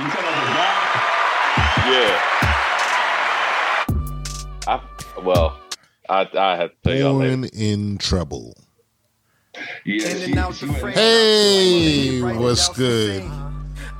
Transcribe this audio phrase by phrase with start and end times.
[0.00, 1.84] You talking about the doc?
[1.92, 2.16] Yeah.
[4.66, 4.80] I
[5.22, 5.60] well,
[6.08, 7.36] I I have to tell y'all later.
[7.36, 8.56] Born in trouble.
[9.84, 10.40] Yeah, she, she the
[10.72, 10.80] went.
[10.80, 10.94] frame.
[10.94, 13.30] Hey, what's good?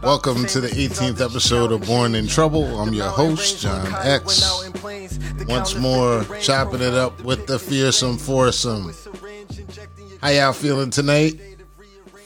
[0.03, 2.81] Welcome to the 18th episode of Born in Trouble.
[2.81, 4.71] I'm your host, John X.
[5.47, 8.95] Once more, chopping it up with the fearsome foursome.
[10.23, 11.39] How y'all feeling tonight,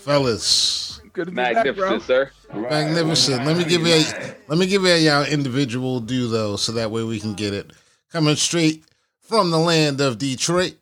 [0.02, 1.00] fellas?
[1.12, 1.64] Good to be back, bro.
[1.64, 2.30] Magnificent, sir.
[2.54, 3.44] Right, Magnificent.
[3.44, 6.72] Let me give you a let me give you a y'all individual due though, so
[6.72, 7.72] that way we can get it.
[8.12, 8.84] Coming straight
[9.22, 10.74] from the land of Detroit,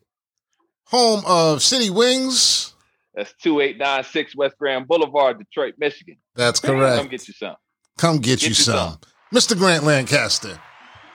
[0.86, 2.74] home of City Wings.
[3.14, 6.16] That's two eight nine six West Grand Boulevard, Detroit, Michigan.
[6.34, 6.98] That's correct.
[6.98, 7.56] Come get you some.
[7.98, 8.98] Come get, Get you you some.
[9.34, 9.56] Mr.
[9.56, 10.58] Grant Lancaster.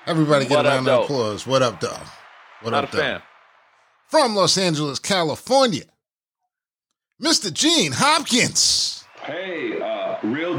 [0.06, 1.46] Everybody get What a up, round of applause.
[1.46, 2.00] What up, dog?
[2.62, 3.02] What Not up, a dog?
[3.06, 3.22] fan.
[4.08, 5.84] From Los Angeles, California,
[7.22, 7.52] Mr.
[7.54, 9.04] Gene Hopkins.
[9.22, 9.77] Hey,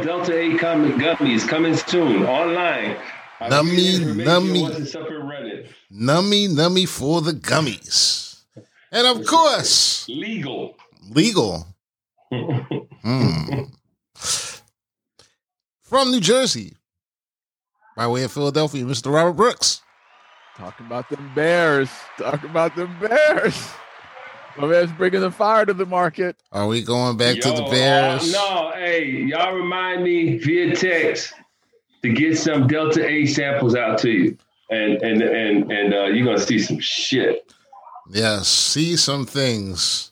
[0.02, 2.96] Delta 8 comic gummies coming soon online.
[3.40, 4.62] Nummy, you the information nummy.
[4.62, 5.64] once it's up and running.
[5.92, 8.40] Nummy, nummy for the gummies.
[8.90, 10.76] And of course, Legal.
[11.10, 11.66] legal.
[13.02, 13.62] Hmm.
[15.82, 16.74] From New Jersey,
[17.96, 19.12] by way of Philadelphia, Mr.
[19.12, 19.80] Robert Brooks.
[20.58, 21.88] Talking about them bears.
[22.18, 23.56] Talking about them bears.
[24.58, 26.36] My man's bringing the fire to the market.
[26.50, 28.34] Are we going back to the Bears?
[28.34, 31.32] uh, no, hey, y'all remind me via text
[32.02, 34.36] to get some Delta 8 samples out to you.
[34.70, 37.50] And and and and uh, you're gonna see some shit.
[38.10, 40.10] Yeah, see some things.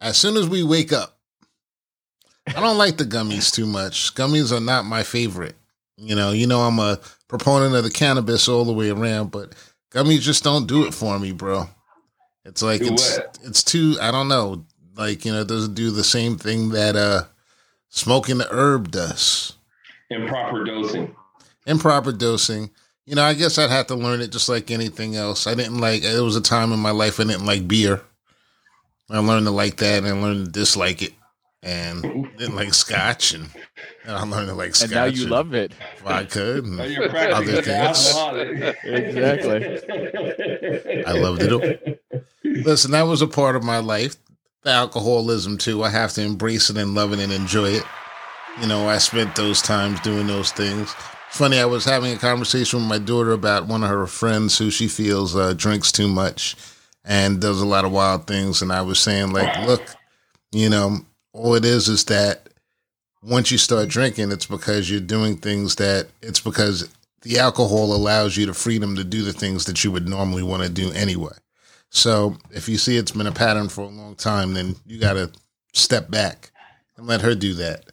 [0.00, 1.16] As soon as we wake up,
[2.46, 4.14] I don't like the gummies too much.
[4.14, 5.56] Gummies are not my favorite.
[5.96, 9.54] You know, you know I'm a proponent of the cannabis all the way around, but
[9.90, 11.68] gummies just don't do it for me, bro.
[12.50, 13.38] It's like Do it's what?
[13.44, 14.64] it's too I don't know,
[14.96, 17.22] like, you know, it doesn't do the same thing that uh
[17.88, 19.54] smoking the herb does.
[20.10, 21.14] Improper dosing.
[21.66, 22.70] Improper dosing.
[23.06, 25.46] You know, I guess I'd have to learn it just like anything else.
[25.46, 28.02] I didn't like it was a time in my life I didn't like beer.
[29.08, 31.12] I learned to like that and I learned to dislike it.
[31.62, 32.02] And
[32.38, 33.50] didn't like scotch and,
[34.04, 34.90] and I learned to like scotch.
[34.90, 35.72] And now you love it.
[36.02, 36.58] vodka.
[36.58, 38.14] And other things.
[38.82, 39.66] Exactly.
[41.06, 41.50] I loved it.
[42.64, 44.16] Listen, that was a part of my life.
[44.62, 45.82] The alcoholism too.
[45.82, 47.84] I have to embrace it and love it and enjoy it.
[48.60, 50.94] You know, I spent those times doing those things.
[51.30, 54.70] Funny, I was having a conversation with my daughter about one of her friends who
[54.70, 56.56] she feels uh, drinks too much
[57.04, 58.60] and does a lot of wild things.
[58.60, 59.82] And I was saying, like, look,
[60.52, 60.98] you know,
[61.32, 62.48] all it is is that
[63.22, 68.36] once you start drinking, it's because you're doing things that it's because the alcohol allows
[68.36, 71.32] you the freedom to do the things that you would normally want to do anyway.
[71.90, 75.14] So if you see it's been a pattern for a long time, then you got
[75.14, 75.30] to
[75.72, 76.50] step back
[76.96, 77.84] and let her do that.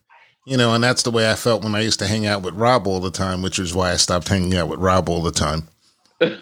[0.46, 2.54] You know, and that's the way I felt when I used to hang out with
[2.54, 5.32] Rob all the time, which is why I stopped hanging out with Rob all the
[5.32, 5.68] time.
[6.20, 6.40] Damn.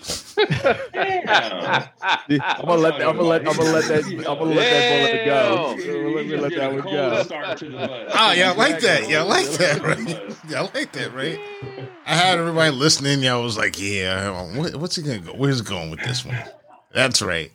[2.39, 5.25] I'm gonna let that, I'm gonna let I'm gonna let that I'm gonna let that
[5.25, 5.71] bullet go.
[5.71, 7.23] I'm let me let that one go.
[7.23, 8.17] start to the.
[8.17, 9.09] Oh, y'all like that?
[9.09, 10.49] Y'all like that, right?
[10.49, 11.39] Y'all like that, right?
[12.05, 13.21] I had everybody listening.
[13.21, 14.39] Y'all was like, "Yeah,
[14.77, 15.33] what's he gonna go?
[15.33, 16.37] Where's he going with this one?"
[16.95, 17.51] That's right.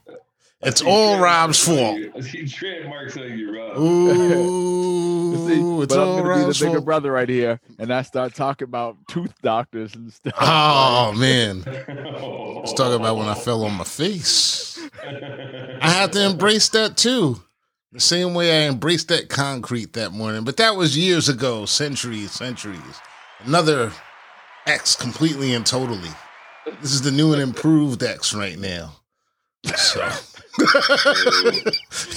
[0.62, 1.98] It's all Rob's fault.
[2.22, 3.78] See trademarks on you, Rob.
[3.78, 6.84] Ooh, See, it's but I'm gonna be the bigger fault.
[6.84, 10.34] brother right here, and I start talking about tooth doctors and stuff.
[10.38, 11.62] Oh man,
[12.58, 14.78] let's talk about when I fell on my face.
[15.02, 17.40] I had to embrace that too.
[17.92, 20.44] The same way I embraced that concrete that morning.
[20.44, 23.00] But that was years ago, centuries, centuries.
[23.46, 23.90] Another
[24.66, 26.10] X completely and totally.
[26.82, 28.92] This is the new and improved X right now.
[29.76, 30.00] So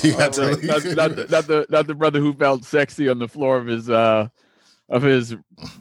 [0.04, 3.20] you got to not, not, the, not the not the brother who felt sexy on
[3.20, 4.28] the floor of his uh
[4.90, 5.36] of his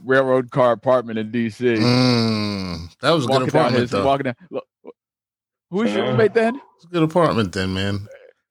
[0.04, 1.64] railroad car apartment in D.C.
[1.64, 4.04] Mm, that was a good walking down apartment his though.
[4.06, 4.34] walking down.
[4.50, 4.64] Look,
[5.70, 6.60] who's your roommate then?
[6.76, 8.06] It's a good apartment then, man.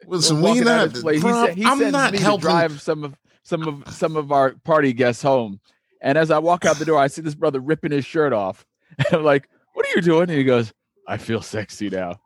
[0.07, 0.95] Listen, we Walking down not.
[1.01, 1.21] place.
[1.21, 2.41] bro, he said, he I'm sends not me helping.
[2.41, 5.59] to drive some of some of some of our party guests home.
[6.01, 8.65] And as I walk out the door, I see this brother ripping his shirt off.
[8.97, 10.73] And I'm like, "What are you doing?" And he goes,
[11.07, 12.19] "I feel sexy now."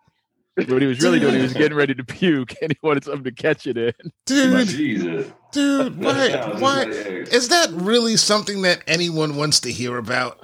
[0.55, 3.03] But what he was really doing, he was getting ready to puke, and he wanted
[3.03, 3.93] something to catch it in.
[4.25, 5.31] dude, Jesus.
[5.51, 6.93] dude, That what?
[6.93, 10.43] sounds is that really something that anyone wants to hear about?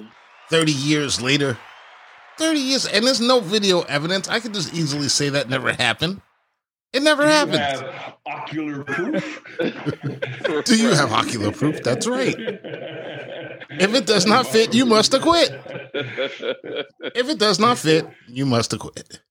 [0.50, 1.58] Thirty years later,
[2.38, 4.28] thirty years, and there's no video evidence.
[4.28, 6.22] I could just easily say that never happened.
[6.92, 7.60] It never You happened.
[7.60, 9.42] have ocular proof.
[10.66, 11.82] Do you have ocular proof?
[11.84, 12.36] That's right.
[12.38, 15.52] If it does not fit, you must acquit.
[15.94, 19.22] If it does not fit, you must acquit.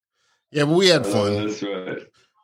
[0.51, 1.47] Yeah, but we had oh, fun.
[1.47, 1.99] That's right.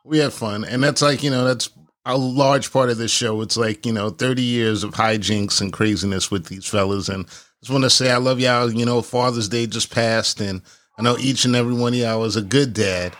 [0.05, 1.69] we had fun and that's like you know that's
[2.07, 3.41] a large part of this show.
[3.41, 7.29] It's like you know, thirty years of hijinks and craziness with these fellas, and I
[7.61, 8.71] just want to say I love y'all.
[8.71, 10.61] You know, Father's Day just passed, and
[10.97, 13.15] I know each and every one of y'all is a good dad.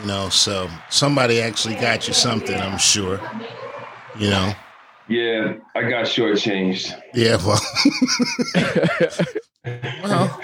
[0.00, 2.56] You know, so somebody actually got you something.
[2.56, 3.20] I'm sure.
[4.18, 4.52] You know.
[5.08, 6.92] Yeah, I got shortchanged.
[7.14, 7.60] Yeah, well.
[10.02, 10.40] well,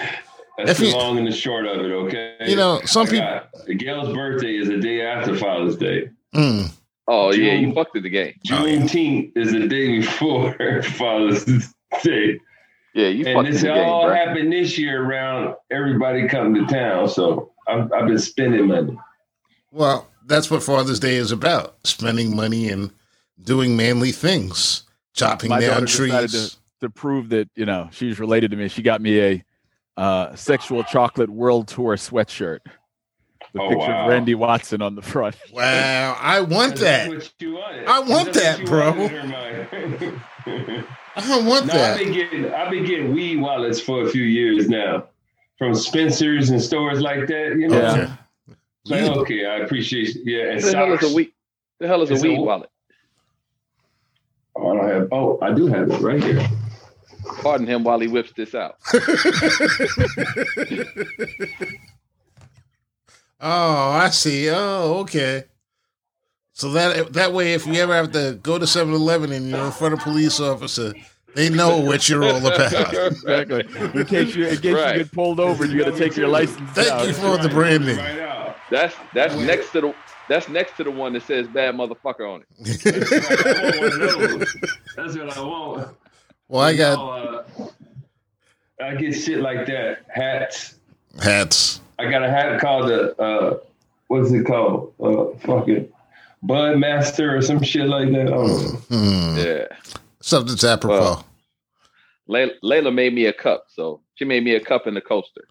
[0.57, 2.35] That's the long and the short of it, okay?
[2.47, 3.41] you know, some people.
[3.77, 6.09] Gail's birthday is the day after Father's Day.
[6.35, 6.71] Mm,
[7.07, 8.33] Oh yeah, you fucked with the game.
[8.51, 8.77] Oh, yeah.
[8.77, 10.53] Juneteenth is the day before
[10.83, 11.43] Father's
[12.03, 12.39] Day.
[12.93, 14.15] Yeah, you and fucked with this the game, all bro.
[14.15, 17.09] happened this year around everybody coming to town.
[17.09, 18.97] So I've, I've been spending money.
[19.71, 22.91] well, that's what Father's Day is about: spending money and
[23.41, 24.83] doing manly things,
[25.13, 26.57] chopping My down daughter decided trees.
[26.81, 28.67] to prove that you know she's related to me.
[28.69, 29.43] She got me a
[29.97, 32.59] uh, sexual chocolate world tour sweatshirt.
[33.53, 34.03] The Oh, picture wow.
[34.05, 35.35] of Randy Watson on the front.
[35.53, 37.09] Wow, I want that.
[37.11, 37.85] That's what you wanted.
[37.87, 38.89] I want that, bro.
[41.15, 41.97] I don't want no, I've that.
[41.99, 45.05] been getting I've been getting weed wallets for a few years now,
[45.59, 47.55] from Spencer's and stores like that.
[47.59, 48.15] You know, Yeah.
[48.85, 50.17] Like, You- okay, I appreciate.
[50.25, 51.31] Yeah, and What the hell is a weed?
[51.79, 52.69] The hell is a It's a weed wa- wallet?
[54.55, 55.07] Oh, I don't have.
[55.11, 56.47] Oh, I do have it right here.
[57.41, 58.77] Pardon him while he whips this out.
[63.45, 64.49] Oh, I see.
[64.49, 65.43] Oh, okay.
[66.53, 69.71] So that that way, if you ever have to go to 7-Eleven and you're in
[69.71, 70.93] front of a police officer,
[71.35, 72.71] they know what you're all about.
[73.11, 73.65] Exactly.
[73.99, 74.97] In case you in case Right.
[74.97, 77.07] you get pulled over, you got to take your license Thank out.
[77.07, 77.97] you for the branding.
[77.97, 78.55] Right out.
[78.71, 79.95] That's that's next to the
[80.29, 82.47] that's next to the one that says bad motherfucker on it.
[82.59, 83.45] That's right.
[83.45, 84.55] I want one of those.
[84.95, 85.97] That's what I want.
[86.47, 87.67] Well, I got Uh,
[88.83, 89.99] I get shit like that.
[90.09, 90.75] Hats.
[91.21, 91.79] hats.
[91.99, 93.57] I got a hat called the uh,
[94.07, 94.93] what's it called?
[94.99, 95.89] Uh, fucking
[96.41, 98.27] Bud Master or some shit like that.
[98.27, 98.97] I don't know.
[98.97, 99.37] Hmm.
[99.37, 99.67] Yeah.
[100.21, 100.99] Something's apropos.
[100.99, 101.25] Well,
[102.29, 105.45] Layla, Layla made me a cup, so she made me a cup and a coaster.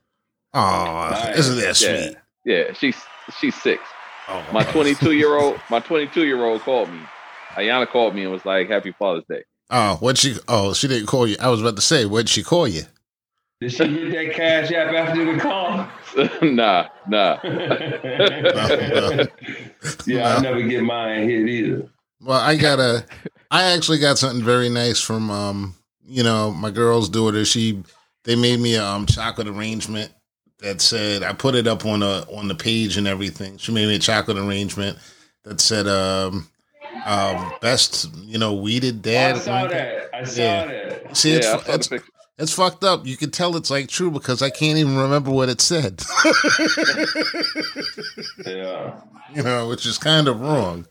[0.54, 1.38] oh, Nice.
[1.38, 1.96] isn't that Yeah.
[2.06, 2.16] sweet?
[2.44, 2.96] Yeah, she's
[3.40, 3.82] she's six.
[4.28, 7.00] Oh, My 22 year old my 22 year old called me.
[7.54, 10.36] Ayana called me and was like, "Happy Father's Day." Oh, what she?
[10.48, 11.36] Oh, she didn't call you.
[11.40, 12.82] I was about to say, what'd she call you?
[13.62, 15.88] Did she get that cash app after the call?
[16.42, 17.38] nah, nah.
[20.06, 21.88] yeah, I never get mine hit either.
[22.20, 23.06] Well, I got a.
[23.50, 25.74] I actually got something very nice from um,
[26.04, 27.46] you know, my girl's daughter.
[27.46, 27.82] She
[28.24, 30.12] they made me a um, chocolate arrangement
[30.58, 33.56] that said I put it up on a on the page and everything.
[33.56, 34.98] She made me a chocolate arrangement
[35.44, 36.48] that said um,
[37.06, 39.36] um, best you know weeded dad.
[39.36, 40.10] I saw that.
[40.14, 40.66] I saw Yeah.
[40.66, 41.16] that.
[41.16, 42.08] See, it's yeah, I saw it's, picture.
[42.38, 43.06] it's fucked up.
[43.06, 46.02] You can tell it's like true because I can't even remember what it said.
[48.46, 49.00] Yeah.
[49.34, 50.86] you know, which is kind of wrong.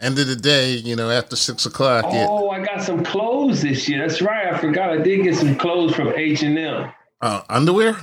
[0.00, 3.62] End of the day, you know, after six o'clock, it, Oh, I got some clothes
[3.62, 4.06] this year.
[4.06, 4.52] That's right.
[4.52, 4.90] I forgot.
[4.90, 6.92] I did get some clothes from H and M.
[7.22, 7.96] uh, underwear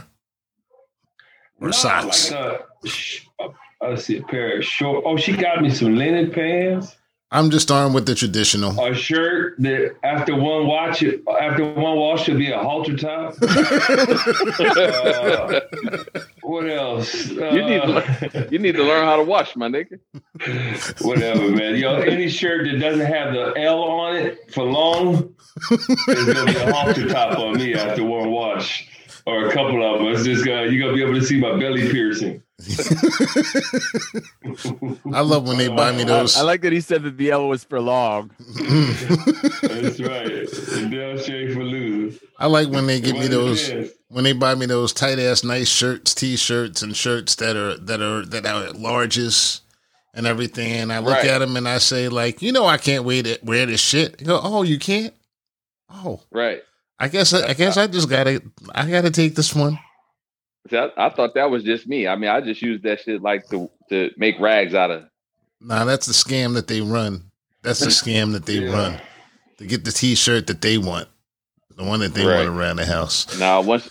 [1.61, 2.31] or socks.
[2.31, 3.49] Like a, sh- uh,
[3.81, 5.03] let's see, a pair of short.
[5.05, 6.95] Oh, she got me some linen pants,
[7.33, 8.79] I'm just starting with the traditional.
[8.79, 13.35] a shirt that after one watch, after one wash, should be a halter top.
[14.63, 15.59] Uh,
[16.43, 17.27] what else?
[17.29, 19.99] You need to Uh, learn, you need to learn how to wash, my nigga.
[21.01, 21.75] whatever, man.
[21.75, 25.33] Yo, any shirt that doesn't have the L on it for long
[25.71, 28.87] is gonna be a halter top on me after one wash.
[29.25, 30.07] Or a couple of them.
[30.13, 32.43] It's just gonna you're gonna be able to see my belly piercing.
[35.13, 36.37] I love when they buy me those.
[36.37, 38.31] I like that he said that the L was for long.
[38.57, 40.47] That's right.
[40.91, 42.19] Del Shay for losers.
[42.39, 43.71] I like when they give me those.
[44.09, 48.01] When they buy me those tight ass nice shirts, t-shirts, and shirts that are that
[48.01, 49.61] are that are larges
[50.13, 50.71] and everything.
[50.73, 51.25] And I look Right.
[51.25, 54.19] at them and I say, like, you know, I can't wait to wear this shit.
[54.19, 55.13] They go, oh, you can't.
[55.89, 56.61] Oh, Right.
[56.99, 58.41] I guess I, I guess uh, I just gotta
[58.73, 59.79] I gotta take this one.
[60.69, 62.07] See, I, I thought that was just me.
[62.07, 65.03] I mean, I just used that shit like to to make rags out of.
[65.61, 67.31] Nah, that's the scam that they run.
[67.61, 68.71] That's the scam that they Yeah.
[68.73, 69.01] run
[69.57, 71.07] to get the T-shirt that they want,
[71.75, 72.37] the one that they Right.
[72.45, 73.37] want around the house.
[73.39, 73.89] Now, once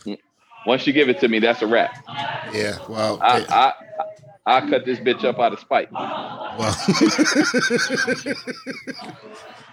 [0.66, 1.94] once you give it to me, that's a wrap.
[2.54, 3.72] Yeah, well, I they- I
[4.44, 5.90] I cut this bitch up out of spite.
[5.92, 6.76] well.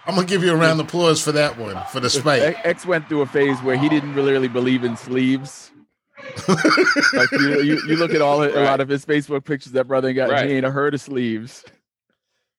[0.06, 2.42] I'm gonna give you a round of applause for that one for the spike.
[2.42, 5.69] X X went through a phase where he didn't really, really believe in sleeves.
[7.12, 9.72] Like you, you, you look at all a lot of his Facebook pictures.
[9.72, 10.48] That brother got Right.
[10.48, 11.64] he ain't a heard of sleeves.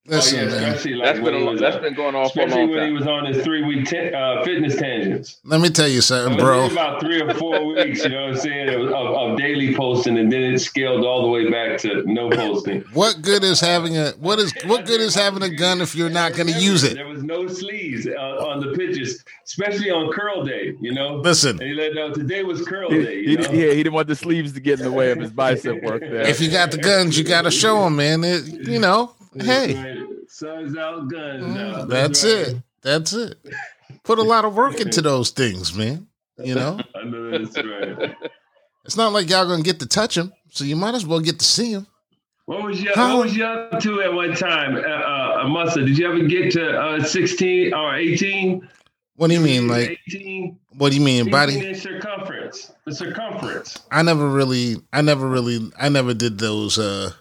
[0.07, 0.63] Listen, oh, yeah, man.
[0.63, 2.71] especially like That's when been a, was, that's been going on for a especially long
[2.71, 5.39] when he was on his three week t- uh, fitness tangents.
[5.45, 6.65] Let me tell you It something, was bro.
[6.71, 8.91] about three or four weeks, you know what I'm saying, of, of,
[9.31, 12.81] of daily posting, and then it scaled all the way back to no posting.
[12.93, 16.09] What good is having a what is what good is having a gun if you're
[16.09, 16.95] not going to use it?
[16.95, 18.11] There was no sleeves uh,
[18.47, 21.17] on the pitches, especially on curl day, you know.
[21.17, 23.23] Listen, And he let know today was curl He, day.
[23.23, 23.51] he, You know?
[23.51, 26.01] yeah, he didn't want the sleeves to get in the way of his bicep work
[26.09, 26.21] there.
[26.21, 28.23] if you got the guns, you got to show them, man.
[28.23, 30.07] It, you know, hey, Right.
[30.27, 31.87] Sun's out, guns out.
[31.89, 32.31] that's right.
[32.47, 32.55] it.
[32.81, 33.37] That's it.
[34.03, 36.07] Put a lot of work into those things, man.
[36.37, 38.15] You know, I know that's right.
[38.85, 41.39] it's not like y'all gonna get to touch them, so you might as well get
[41.39, 41.87] to see them.
[42.45, 45.85] What was you How- What was you up to at one time, uh, uh, Musa?
[45.85, 48.67] Did you ever get to uh, sixteen or eighteen?
[49.17, 49.99] What do you mean, like?
[50.07, 51.73] 18, What do you mean, 18 buddy?
[51.75, 52.71] circumference.
[52.85, 53.77] The circumference.
[53.91, 57.11] I never really, I never really, I never did those uh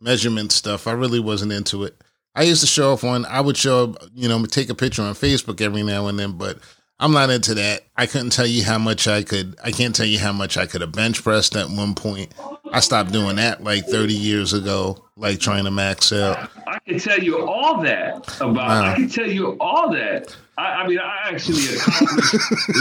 [0.00, 0.86] measurement stuff.
[0.86, 2.02] I really wasn't into it.
[2.34, 5.02] I used to show off on, I would show up, you know, take a picture
[5.02, 6.58] on Facebook every now and then, but
[6.98, 7.82] I'm not into that.
[7.96, 10.64] I couldn't tell you how much I could, I can't tell you how much I
[10.66, 12.32] could have bench pressed at one point.
[12.72, 16.50] I stopped doing that like 30 years ago, like trying to max out.
[16.66, 18.54] I can tell you all that about.
[18.54, 18.92] Wow.
[18.92, 20.34] I can tell you all that.
[20.58, 22.34] I, I mean, I actually accomplished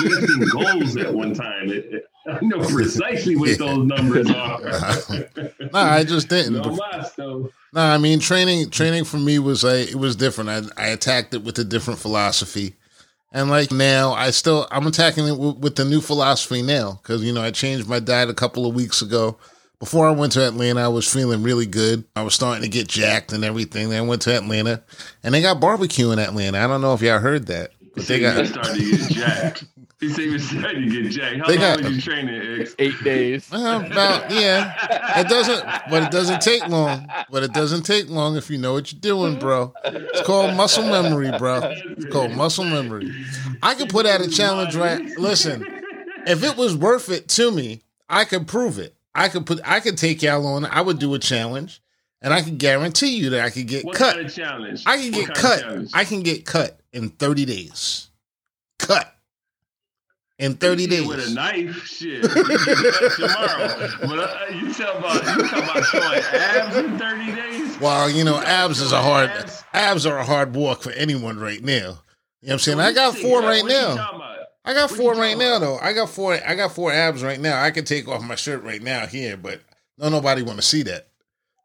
[0.03, 1.69] lifting goals at one time.
[1.69, 4.59] It, it- I know precisely what those numbers are.
[5.71, 6.53] No, I just didn't.
[6.53, 6.75] no
[7.17, 7.51] though.
[7.71, 8.71] No, I mean training.
[8.71, 10.49] Training for me was like it was different.
[10.49, 12.73] I I attacked it with a different philosophy,
[13.35, 17.21] and like now I still I'm attacking it with, with the new philosophy now because
[17.21, 19.37] you know I changed my diet a couple of weeks ago.
[19.77, 22.05] Before I went to Atlanta, I was feeling really good.
[22.15, 23.89] I was starting to get jacked and everything.
[23.89, 24.81] Then I went to Atlanta,
[25.21, 26.57] and they got barbecue in Atlanta.
[26.57, 29.65] I don't know if y'all heard that, but they got starting to get jacked.
[30.01, 31.37] He said he was starting to get jacked.
[31.37, 32.75] How They long got- was you training, X?
[32.79, 33.49] Eight days.
[33.51, 35.19] well, about yeah.
[35.21, 37.07] It doesn't, but it doesn't take long.
[37.31, 39.73] But it doesn't take long if you know what you're doing, bro.
[39.85, 41.61] It's called muscle memory, bro.
[41.63, 43.11] It's called muscle memory.
[43.63, 45.01] I could put out a challenge right.
[45.17, 45.65] Listen,
[46.27, 48.95] if it was worth it to me, I could prove it.
[49.15, 49.61] I could put.
[49.63, 50.65] I could take y'all on.
[50.65, 51.81] I would do a challenge,
[52.21, 54.15] and I can guarantee you that I could get What cut.
[54.15, 54.83] kind of challenge?
[54.85, 55.85] I can What get cut.
[55.93, 58.09] I can get cut in 30 days.
[58.79, 59.13] Cut
[60.39, 61.07] in 30 days.
[61.07, 62.23] With a knife, shit.
[62.23, 63.89] You can get cut tomorrow.
[64.01, 67.79] But uh, you tell about you talk about showing abs in thirty days.
[67.79, 69.63] Well, you know, abs is a hard Abs?
[69.73, 71.71] abs are a hard walk for anyone right now.
[71.71, 71.95] You know
[72.41, 72.77] what I'm saying?
[72.77, 73.49] What I got four man?
[73.49, 74.31] right What now.
[74.65, 75.77] I got What four right now though.
[75.77, 77.61] I got four I got four abs right now.
[77.61, 79.61] I can take off my shirt right now here, but
[79.97, 81.07] no nobody want to see that.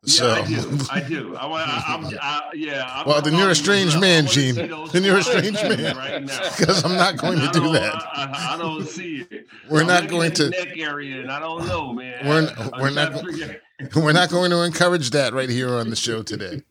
[0.04, 0.78] Yeah, So I do.
[0.90, 1.36] I do.
[1.36, 1.68] I want.
[1.68, 2.18] I, I'm.
[2.20, 2.84] I, yeah.
[2.88, 4.54] I'm, Well, then you're a strange I man, Gene.
[4.54, 5.96] Then you're a strange man.
[5.96, 6.40] right now.
[6.56, 7.94] because I'm not going to I do that.
[8.14, 9.46] I, don't see it.
[9.68, 12.26] We're I'm not going to- neck area, and I don't know, man.
[12.26, 13.22] We're- we're not
[13.96, 16.62] We're not going to encourage that right here on the show today.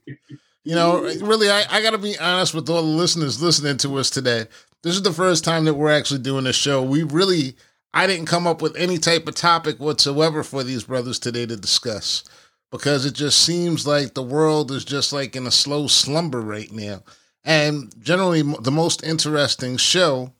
[0.63, 3.97] You know, really, I, I got to be honest with all the listeners listening to
[3.97, 4.45] us today.
[4.83, 6.83] This is the first time that we're actually doing a show.
[6.83, 7.55] We really,
[7.95, 11.55] I didn't come up with any type of topic whatsoever for these brothers today to
[11.57, 12.23] discuss
[12.71, 16.71] because it just seems like the world is just like in a slow slumber right
[16.71, 17.03] now.
[17.43, 20.33] And generally, the most interesting show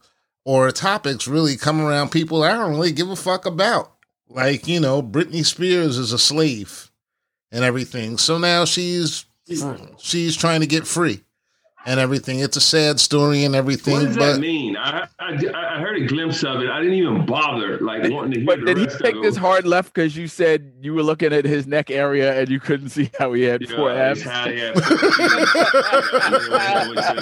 [0.45, 3.93] or topics really come around people I don't really give a fuck about.
[4.27, 6.91] Like, you know, Britney Spears is a slave
[7.51, 8.17] and everything.
[8.17, 9.25] So now she's
[9.97, 11.23] she's trying to get free
[11.85, 12.39] and everything.
[12.39, 14.75] It's a sad story and everything, What does but that mean?
[14.77, 16.69] I, I I heard a glimpse of it.
[16.69, 19.37] I didn't even bother like wanting to hear But the did he rest take this
[19.37, 22.89] hard left because you said you were looking at his neck area and you couldn't
[22.89, 24.23] see how he had Yeah, four he's abs?
[24.23, 24.73] high, yeah,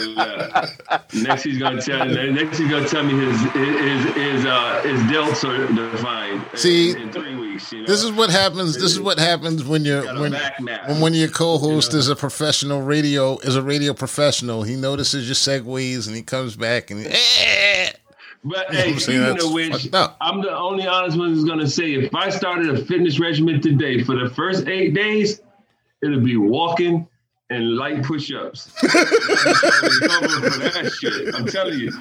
[0.08, 0.68] yeah.
[1.14, 2.06] Next, he's gonna tell.
[2.06, 6.44] Next, he's gonna tell me his his his uh his delts are defined.
[6.56, 7.12] See, in, in
[7.58, 7.72] three weeks.
[7.74, 7.88] You know?
[7.88, 8.74] this is what happens.
[8.76, 10.34] This is what happens when you're Got a when
[11.02, 12.00] when your co-hosts Yeah.
[12.00, 14.64] is a professional radio is a radio professional.
[14.64, 17.92] He notices your segues and he comes back and eh.
[18.44, 19.38] But You know hey, I'm saying?
[19.38, 19.90] speaking of which.
[20.22, 24.04] I'm the only honest one who's gonna say if I started a fitness regimen today
[24.04, 25.42] for the first eight days,
[26.04, 27.08] it'll be walking
[27.50, 28.70] and light push-ups.
[28.80, 31.32] for that.
[31.36, 31.92] I'm telling you.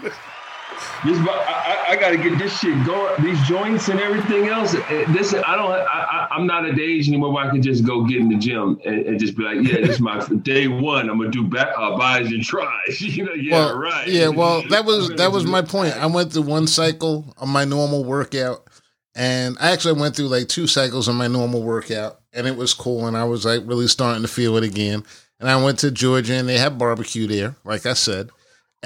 [1.07, 3.23] This, I, I, I got to get this shit going.
[3.23, 4.75] These joints and everything else.
[4.75, 5.71] eh, This, I don't.
[5.71, 8.29] I, I, I'm not at the age anymore where I can just go get in
[8.29, 11.09] the gym and, and just be like, yeah, this is my day one.
[11.09, 13.01] I'm gonna do back uh, bis and tris.
[13.01, 14.09] you know, yeah, well, right.
[14.09, 15.97] Yeah, well, that was that was my point.
[15.97, 18.67] I went through one cycle of my normal workout,
[19.15, 22.75] and I actually went through like two cycles of my normal workout, and it was
[22.75, 23.07] cool.
[23.07, 25.05] And I was like really starting to feel it again.
[25.39, 28.31] And I went to Georgia, and they had barbecue there, like I said.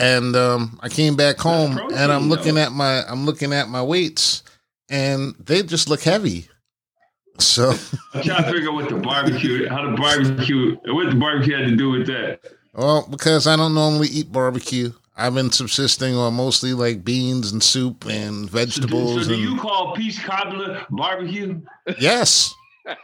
[0.00, 2.62] And um, I came back home, protein, and I'm looking though.
[2.62, 4.42] at my I'm looking at my weights,
[4.88, 6.48] and they just look heavy.
[7.38, 7.70] So
[8.14, 11.68] I'm trying to figure out what the barbecue, how the barbecue, what the barbecue had
[11.68, 12.40] to do with that.
[12.72, 14.92] Well, because I don't normally eat barbecue.
[15.16, 19.24] I've been subsisting on mostly like beans and soup and vegetables.
[19.24, 21.60] So do and you call peach cobbler barbecue?
[21.98, 22.54] yes,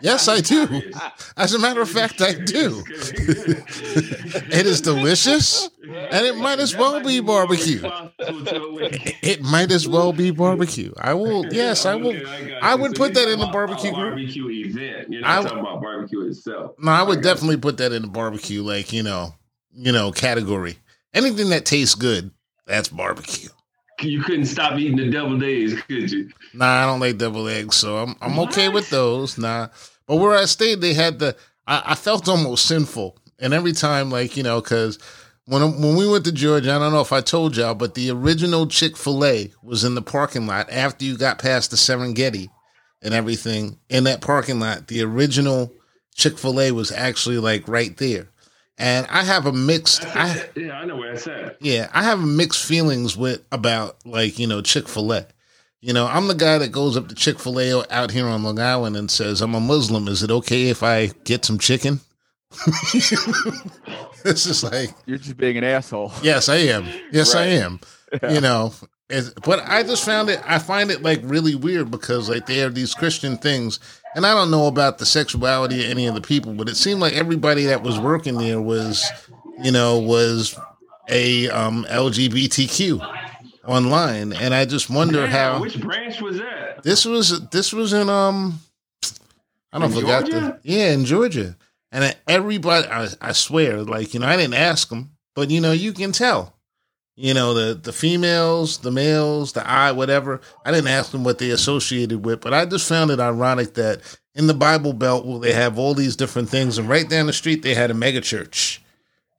[0.01, 0.83] yes, I do.
[1.37, 2.83] As a matter of fact, I do.
[2.89, 7.81] it is delicious, and it might as well be barbecue.
[8.19, 10.93] It might as well be barbecue.
[10.99, 11.47] I will.
[11.57, 12.21] Yes, I will.
[12.61, 14.15] I would put that in the barbecue group.
[14.15, 15.11] Barbecue event.
[15.11, 16.73] You're I not talking about barbecue itself.
[16.79, 19.35] No, I would definitely put that in the barbecue, like you know,
[19.73, 20.77] you know, category.
[21.15, 22.31] Anything that tastes good,
[22.67, 23.49] that's barbecue.
[24.03, 26.31] You couldn't stop eating the double days, could you?
[26.53, 29.39] Nah, I don't like double eggs, so I'm I'm okay with those.
[29.39, 29.69] Nah,
[30.07, 31.37] but where I stayed, they had the.
[31.67, 34.99] I, I felt almost sinful, and every time, like you know, because
[35.47, 38.11] when when we went to Georgia, I don't know if I told y'all, but the
[38.11, 42.49] original Chick Fil A was in the parking lot after you got past the Serengeti
[43.01, 43.79] and everything.
[43.89, 45.73] In that parking lot, the original
[46.15, 48.29] Chick Fil A was actually like right there,
[48.79, 50.05] and I have a mixed.
[50.07, 51.57] I, yeah, I know where it's at.
[51.61, 55.27] yeah, I have mixed feelings with about like you know Chick Fil A.
[55.83, 58.43] You know, I'm the guy that goes up to Chick Fil A out here on
[58.43, 60.09] Long Island and says, "I'm a Muslim.
[60.09, 62.01] Is it okay if I get some chicken?"
[62.95, 66.13] it's just like, You're just being an asshole.
[66.23, 66.87] yes, I am.
[67.13, 67.49] Yes, I Right.
[67.49, 67.81] am.
[68.31, 68.73] You know,
[69.11, 70.41] it's, but I just found it.
[70.47, 73.79] I find it like really weird because like they have these Christian things,
[74.17, 76.99] and I don't know about the sexuality of any of the people, but it seemed
[77.01, 79.05] like everybody that was working there was,
[79.63, 80.59] you know, was
[81.09, 83.01] a um, LGBTQ
[83.67, 86.83] online, and I just wonder how Which branch was that?
[86.83, 87.49] this was.
[87.51, 88.59] This was in um,
[89.73, 90.61] I don't In forgot Georgia?
[90.63, 91.57] the yeah in Georgia,
[91.93, 92.89] and everybody.
[92.89, 96.13] I, I swear, like you know, I didn't ask them, but you know, you can
[96.13, 96.56] tell.
[97.17, 100.43] You know the the females, the males, the I whatever.
[100.67, 104.03] I didn't ask them what they associated with, but I just found it ironic that
[104.35, 107.33] in the Bible Belt, where they have all these different things, and right down the
[107.33, 108.83] street they had a mega church.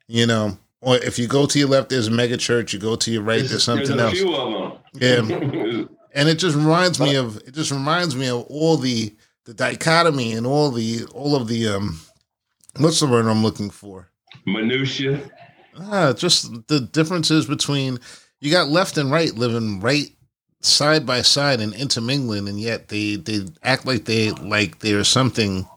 [0.07, 2.73] You know, or if you go to your left, there's a mega church.
[2.73, 4.79] You go to your right, there's something There's else.
[4.93, 5.19] Yeah,
[6.13, 9.15] and it just reminds me of it just reminds me of all the
[9.45, 11.99] the dichotomy and all the all of the um
[12.77, 14.09] what's the word I'm looking for?
[14.45, 15.21] Minutia.
[15.79, 17.99] Ah, just the differences between
[18.39, 20.09] you got left and right living right
[20.61, 25.67] side by side and intermingling, and yet they they act like they like there's something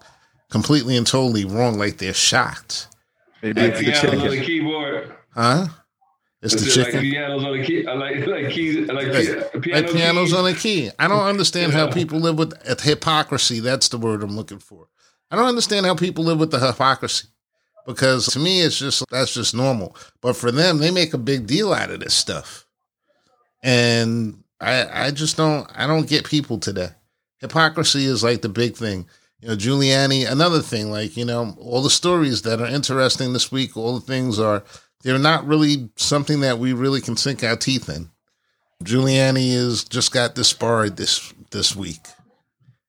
[0.51, 2.89] completely and totally wrong, like they're shocked,
[3.43, 4.45] Maybe Like it's the pianos on the chicken.
[4.45, 5.15] keyboard.
[5.35, 5.67] huh?
[6.43, 7.01] It's the Is it Like chicken.
[7.03, 7.87] pianos on the key.
[7.87, 8.89] I like like keys.
[8.89, 10.35] I like Like- piano like pianos keys.
[10.35, 10.91] on a key.
[10.99, 13.61] I don't understand how people live with uh, hypocrisy.
[13.61, 14.89] That's the word I'm looking for.
[15.31, 17.29] I don't understand how people live with the hypocrisy
[17.93, 19.97] because to me it's just that's just normal.
[20.21, 22.67] But for them, they make a big deal out of this stuff,
[23.63, 26.91] and I I just don't I don't get people today.
[27.41, 29.07] Hypocrisy is like the big thing.
[29.41, 30.31] You know, Giuliani.
[30.31, 34.07] Another thing, like you know, all the stories that are interesting this week, all the
[34.07, 34.63] things are
[35.03, 38.11] they're not really something that we really can sink our teeth in.
[38.85, 42.07] Giuliani is just got disbarred this this week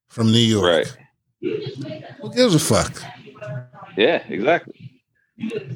[0.10, 0.66] from New York.
[0.66, 0.98] Right.
[2.22, 3.02] Who gives a fuck?
[3.98, 4.91] Yeah, exactly.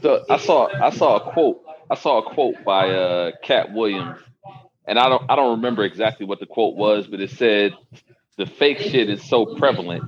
[0.01, 4.19] So I saw I saw a quote I saw a quote by uh Katt Williams,
[4.87, 7.73] and I don't I don't remember exactly what the quote was, but it said
[8.37, 10.05] the fake shit is so prevalent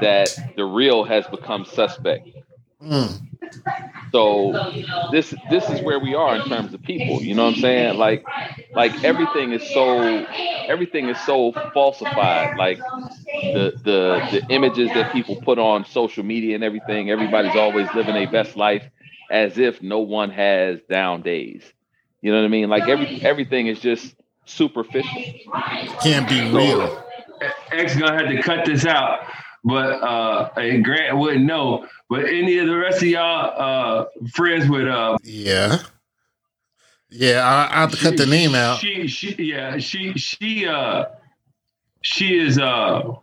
[0.00, 2.28] that the real has become suspect.
[2.84, 3.20] Mm.
[4.12, 4.52] So
[5.10, 7.20] this this is where we are in terms of people.
[7.20, 7.98] You know what I'm saying?
[7.98, 8.24] Like
[8.72, 10.24] like everything is so
[10.68, 12.56] everything is so falsified.
[12.56, 12.78] Like
[13.42, 17.10] the the the images that people put on social media and everything.
[17.10, 18.84] Everybody's always living their best life
[19.30, 21.64] as if no one has down days.
[22.22, 22.68] You know what I mean?
[22.68, 25.24] Like every everything is just superficial.
[26.02, 27.04] Can't be real.
[27.72, 29.20] X gonna have to cut this out,
[29.64, 31.86] but uh, and Grant wouldn't know.
[32.14, 35.78] But any of the rest of y'all uh, friends with uh, Yeah.
[37.10, 38.78] Yeah, I, I have to cut the name out.
[38.78, 41.06] She, she, yeah, she, she, uh,
[42.02, 43.14] she is, uh,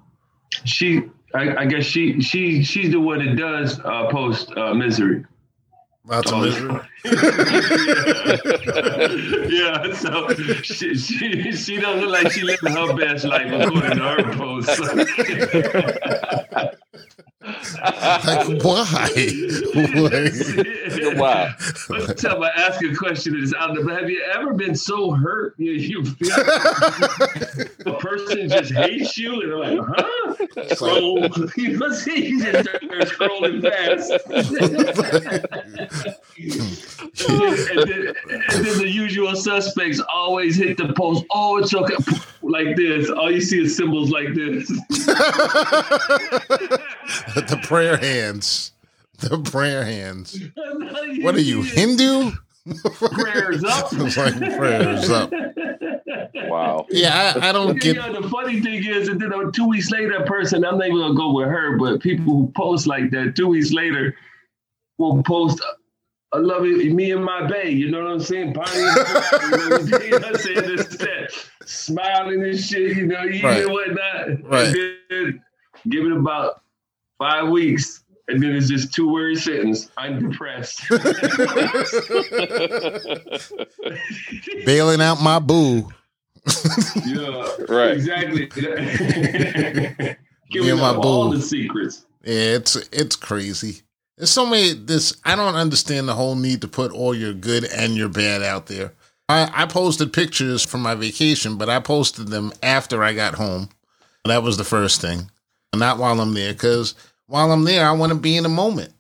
[0.65, 5.23] she, I, I guess she, she, she's the one that does uh, post uh, misery.
[6.03, 6.77] Lots of misery.
[9.49, 10.29] yeah, so
[10.61, 14.79] she, she, she don't look like she living her best life according to her posts.
[14.79, 15.07] Like
[18.63, 19.09] why?
[19.73, 20.29] Why?
[21.15, 21.55] Why?
[21.89, 23.83] Let's tell my ask a question is out there.
[23.83, 29.41] But have you ever been so hurt you, you feel the person just hates you
[29.41, 30.75] and they're like, huh?
[30.75, 31.27] Scroll.
[31.57, 34.11] You know, see, you just start scrolling fast.
[36.99, 41.23] And, then, and then the usual suspects always hit the post.
[41.31, 41.95] Oh, it's okay.
[42.41, 43.09] like this.
[43.09, 44.67] All you see is symbols like this.
[47.35, 48.71] the prayer hands.
[49.19, 50.39] The prayer hands.
[51.21, 52.31] What are you, Hindu?
[52.93, 53.87] Prayers up.
[53.93, 55.31] it's like prayers up.
[56.35, 56.85] Wow.
[56.89, 57.95] Yeah, I, I don't Okay, get.
[57.95, 60.87] yeah, the funny thing is, and then uh, two weeks later, a person, I'm not
[60.87, 64.15] even gonna go with her, but people who post like that, two weeks later,
[64.97, 65.61] will post,
[66.33, 68.53] I love it, me and my bae, you know what I'm saying?
[68.53, 70.61] Bonnie and Clyde, you know what I'm saying?
[70.61, 71.33] This, that,
[71.65, 73.63] smiling and shit, you know, eating Right.
[73.63, 74.49] and whatnot.
[74.49, 74.67] Right.
[74.67, 75.43] And then
[75.89, 76.61] give it about
[77.17, 79.89] five weeks, and then it's just two word sentence.
[79.97, 80.81] I'm depressed.
[84.65, 85.87] Bailing out my boo.
[87.05, 87.91] yeah, Right.
[87.91, 88.45] exactly.
[88.55, 90.17] Give me
[90.49, 91.37] Giving and my up all boo.
[91.37, 92.05] the secrets.
[92.23, 93.81] Yeah, it's it's crazy.
[94.21, 94.73] There's so many.
[94.73, 98.43] This I don't understand the whole need to put all your good and your bad
[98.43, 98.93] out there.
[99.27, 103.69] I, I posted pictures from my vacation, but I posted them after I got home.
[104.25, 105.31] That was the first thing,
[105.75, 106.53] not while I'm there.
[106.53, 106.93] Because
[107.25, 108.93] while I'm there, I want to be in the moment.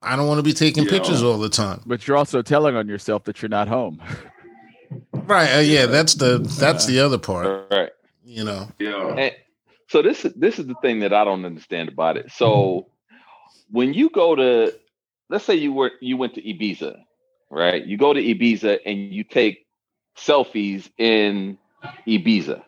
[0.00, 0.92] I don't want to be taking Yeah.
[0.92, 1.82] pictures all the time.
[1.84, 4.00] But you're also telling on yourself that you're not home.
[5.12, 5.56] Right?
[5.56, 7.70] Uh, yeah, that's the that's the other part.
[7.70, 7.90] right.
[8.24, 8.68] You know.
[8.78, 9.14] Yeah.
[9.16, 9.34] And
[9.88, 12.30] so this is this is the thing that I don't understand about it.
[12.30, 12.86] So
[13.70, 14.72] when you go to
[15.30, 16.96] let's say you were you went to Ibiza,
[17.50, 17.84] right?
[17.84, 19.66] You go to Ibiza and you take
[20.16, 21.58] selfies in
[22.06, 22.62] Ibiza.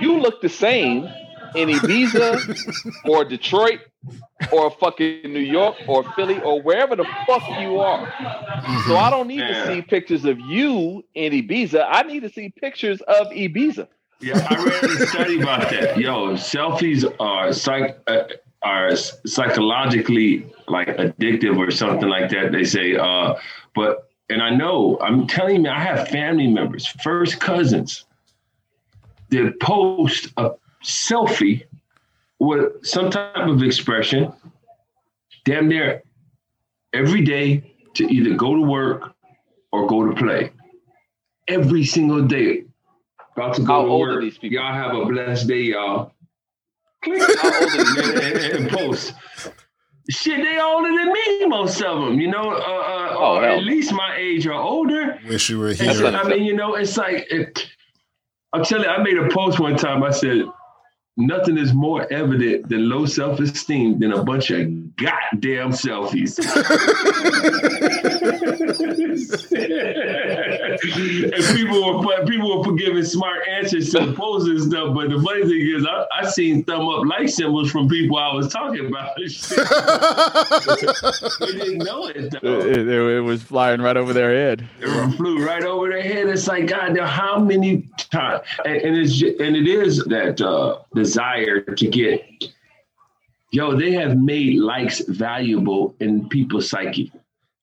[0.00, 1.04] You look the same
[1.54, 3.80] in Ibiza or Detroit
[4.52, 8.12] or fucking New York or Philly or wherever the fuck you are.
[8.86, 9.64] So I don't need Yeah.
[9.64, 11.84] to see pictures of you in Ibiza.
[11.88, 13.88] I need to see pictures of Ibiza.
[14.20, 15.96] Yeah, I read a study about that.
[15.98, 18.24] Yo, selfies are psych uh,
[18.62, 22.52] are psychologically like addictive or something like that.
[22.52, 23.34] They say, uh,
[23.74, 28.04] but and I know I'm telling you, I have family members, first cousins,
[29.30, 30.52] that post a
[30.84, 31.64] selfie
[32.38, 34.32] with some type of expression,
[35.44, 36.02] damn near
[36.92, 39.14] every day to either go to work
[39.72, 40.52] or go to play.
[41.46, 42.64] Every single day.
[43.36, 44.42] About to go How to work.
[44.42, 46.12] Y'all have a blessed day, y'all.
[47.16, 47.38] Click.
[47.40, 49.14] How old are these and, and, and post.
[50.10, 52.18] Shit, they older than me, most of them.
[52.18, 53.58] You know, uh, uh, Oh, or hell.
[53.58, 55.18] at least my age or older.
[55.28, 55.92] Wish you were here.
[55.92, 57.66] so, I mean, you know, it's like it,
[58.54, 60.02] I'm telling you, I made a post one time.
[60.02, 60.44] I said,
[61.18, 66.38] nothing is more evident than low self-esteem than a bunch of goddamn selfies.
[71.34, 74.94] and people were people were giving smart answers to the posts and stuff.
[74.94, 78.32] But the funny thing is, I, I seen thumb up like symbols from people I
[78.34, 79.16] was talking about.
[79.18, 79.26] they
[81.52, 82.60] didn't know it It, though.
[82.60, 84.68] it- it was flying right over their head.
[84.80, 86.28] It flew right over their head.
[86.28, 88.42] It's like God, now how many times?
[88.64, 92.24] And, and it's ju- and it is that uh, desire to get.
[93.50, 97.10] Yo, they have made likes valuable in people's psyche.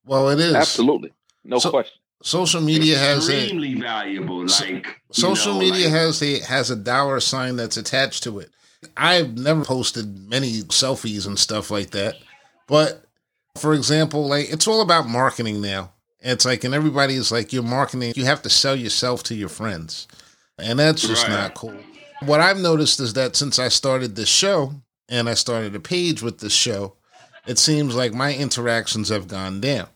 [0.05, 0.53] well, it is.
[0.55, 1.13] Absolutely.
[1.43, 1.99] No So- question.
[2.25, 4.47] Social media has a extremely valuable.
[4.47, 8.49] Like social know, media like- has a has a dollar sign that's attached to it.
[8.97, 12.15] I've never posted many selfies and stuff like that,
[12.67, 13.05] but
[13.57, 15.91] for example, like it's all about marketing now.
[16.19, 18.13] It's like, and everybody's like, you're marketing.
[18.15, 20.07] You have to sell yourself to your friends,
[20.57, 21.31] and that's just Right.
[21.33, 21.77] not cool.
[22.21, 24.73] What I've noticed is that since I started this show
[25.09, 26.95] and I started a page with this show,
[27.45, 29.89] it seems like my interactions have gone down.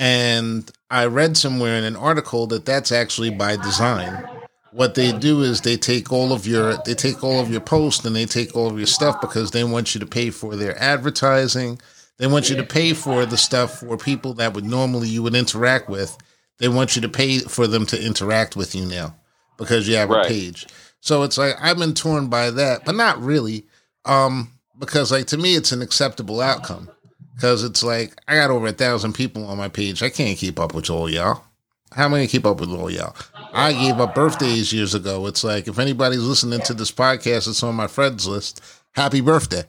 [0.00, 4.26] And I read somewhere in an article that that's actually by design.
[4.72, 8.04] What they do is they take all of your they take all of your posts
[8.04, 10.80] and they take all of your stuff because they want you to pay for their
[10.82, 11.78] advertising.
[12.16, 15.34] They want you to pay for the stuff for people that would normally you would
[15.34, 16.16] interact with.
[16.58, 19.16] They want you to pay for them to interact with you now
[19.58, 20.24] because you have Right.
[20.24, 20.66] a page.
[21.00, 23.66] So it's like I've been torn by that, but not really.
[24.06, 26.88] Um, because like to me it's an acceptable outcome.
[27.34, 30.02] Because it's like I got over a thousand people on my page.
[30.02, 31.44] I can't keep up with all y'all.
[31.92, 33.16] How am I gonna keep up with all y'all?
[33.52, 35.26] I gave up birthdays years ago.
[35.26, 38.62] It's like if anybody's listening to this podcast, it's on my friends list.
[38.92, 39.64] Happy birthday.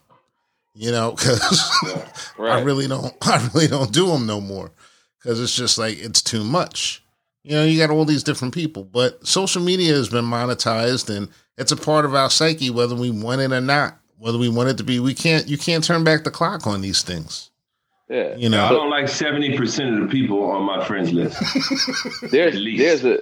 [0.76, 1.42] You know, because
[1.84, 2.04] I
[2.38, 2.64] Right.
[2.66, 3.14] really don't.
[3.22, 4.72] I really don't do them no more
[5.22, 7.04] because it's just like it's too much.
[7.44, 11.28] You know, you got all these different people, but social media has been monetized and
[11.58, 13.98] it's a part of our psyche, whether we want it or not.
[14.18, 15.48] Whether we want it to be, we can't.
[15.48, 17.50] You can't turn back the clock on these things.
[18.12, 18.36] Yeah.
[18.36, 21.40] You I don't like seventy percent of the people on my friends list.
[22.32, 23.20] There's there's a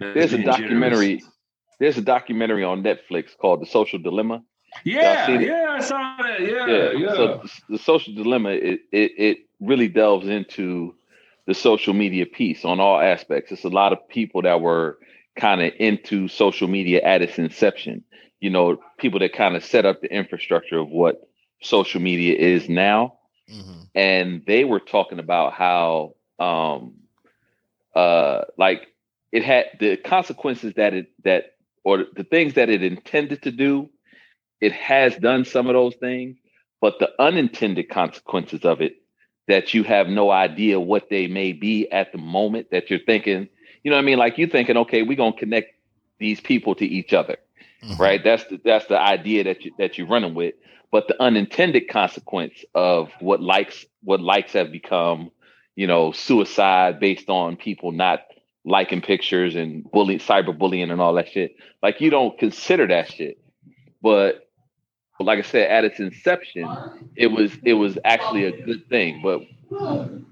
[0.00, 1.32] there's a documentary generous.
[1.78, 4.42] there's a documentary on Netflix called The Social Dilemma.
[4.84, 6.40] Yeah, yeah, I saw that.
[6.40, 6.90] Yeah, Yeah.
[6.98, 7.12] yeah.
[7.14, 10.94] So the, the social dilemma it, it it really delves into
[11.46, 13.52] the social media piece on all aspects.
[13.52, 14.98] It's a lot of people that were
[15.38, 18.02] kind of into social media at its inception.
[18.40, 21.28] You know, people that kind of set up the infrastructure of what
[21.62, 23.18] social media is now.
[23.50, 23.82] Mm-hmm.
[23.94, 26.94] And they were talking about how um
[27.94, 28.88] uh like
[29.32, 33.90] it had the consequences that it that or the things that it intended to do,
[34.60, 36.38] it has done some of those things,
[36.80, 38.96] but the unintended consequences of it
[39.48, 43.48] that you have no idea what they may be at the moment that you're thinking,
[43.82, 44.18] you know what I mean?
[44.18, 45.74] Like you're thinking, okay, we're gonna connect
[46.18, 47.36] these people to each other.
[47.84, 48.02] Mm-hmm.
[48.02, 48.22] Right.
[48.22, 50.54] That's the that's the idea that you that you're running with.
[50.90, 55.30] But the unintended consequence of what likes what likes have become,
[55.76, 58.20] you know, suicide based on people not
[58.64, 61.56] liking pictures and bullying cyberbullying and all that shit.
[61.82, 63.38] Like you don't consider that shit.
[64.02, 64.48] But
[65.20, 66.68] like I said, at its inception,
[67.16, 69.20] it was it was actually a good thing.
[69.22, 69.42] But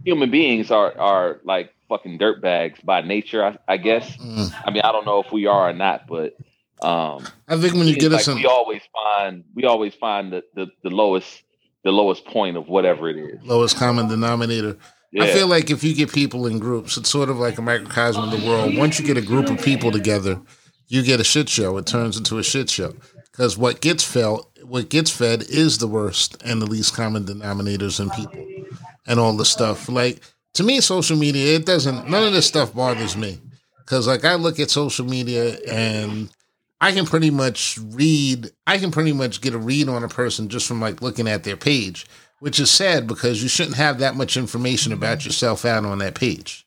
[0.04, 4.16] human beings are are like fucking dirtbags by nature, I, I guess.
[4.16, 4.54] Mm.
[4.66, 6.36] I mean, I don't know if we are or not, but
[6.82, 10.42] um, I think when you get like us, we always find we always find the,
[10.54, 11.42] the the lowest
[11.84, 14.76] the lowest point of whatever it is, lowest common denominator.
[15.12, 15.24] Yeah.
[15.24, 18.24] I feel like if you get people in groups, it's sort of like a microcosm
[18.24, 18.76] of the world.
[18.76, 20.40] Once you get a group of people together,
[20.88, 21.76] you get a shit show.
[21.76, 22.94] It turns into a shit show
[23.30, 28.00] because what gets felt, what gets fed, is the worst and the least common denominators
[28.00, 28.44] in people,
[29.06, 29.88] and all the stuff.
[29.88, 30.20] Like
[30.54, 32.08] to me, social media, it doesn't.
[32.08, 33.38] None of this stuff bothers me
[33.78, 36.30] because like I look at social media and
[36.82, 38.50] I can pretty much read.
[38.66, 41.44] I can pretty much get a read on a person just from like looking at
[41.44, 42.06] their page,
[42.40, 46.16] which is sad because you shouldn't have that much information about yourself out on that
[46.16, 46.66] page.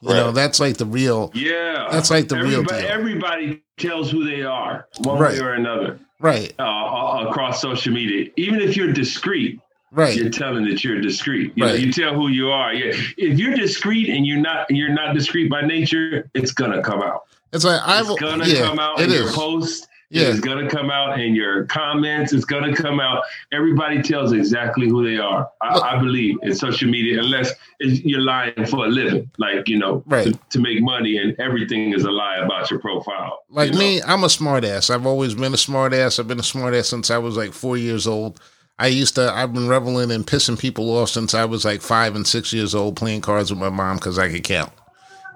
[0.00, 0.16] You right.
[0.16, 1.30] know, that's like the real.
[1.34, 2.90] Yeah, that's like the everybody, real deal.
[2.90, 5.32] Everybody tells who they are, one right.
[5.34, 6.52] way or another, right?
[6.58, 9.60] Uh, across social media, even if you're discreet,
[9.94, 11.70] right you're telling that you're discreet you right.
[11.70, 12.92] know you tell who you are Yeah.
[13.16, 17.22] if you're discreet and you're not you're not discreet by nature it's gonna come out
[17.54, 19.20] it's like I've it's gonna yeah, come out in is.
[19.20, 20.28] your post yeah.
[20.28, 22.32] It's gonna come out in your comments.
[22.32, 23.24] It's gonna come out.
[23.52, 25.50] Everybody tells exactly who they are.
[25.60, 30.04] I, I believe in social media, unless you're lying for a living, like you know,
[30.06, 30.26] right.
[30.26, 33.40] to, to, make money, and everything is a lie about your profile.
[33.50, 34.02] Like you me.
[34.02, 34.88] I'm a smartass.
[34.88, 36.20] I've always been a smartass.
[36.20, 38.40] I've been a smartass since I was like four years old.
[38.78, 42.16] I used to, I've been reveling and pissing people off since I was like five
[42.16, 44.72] and six years old playing cards with my mom because I could count.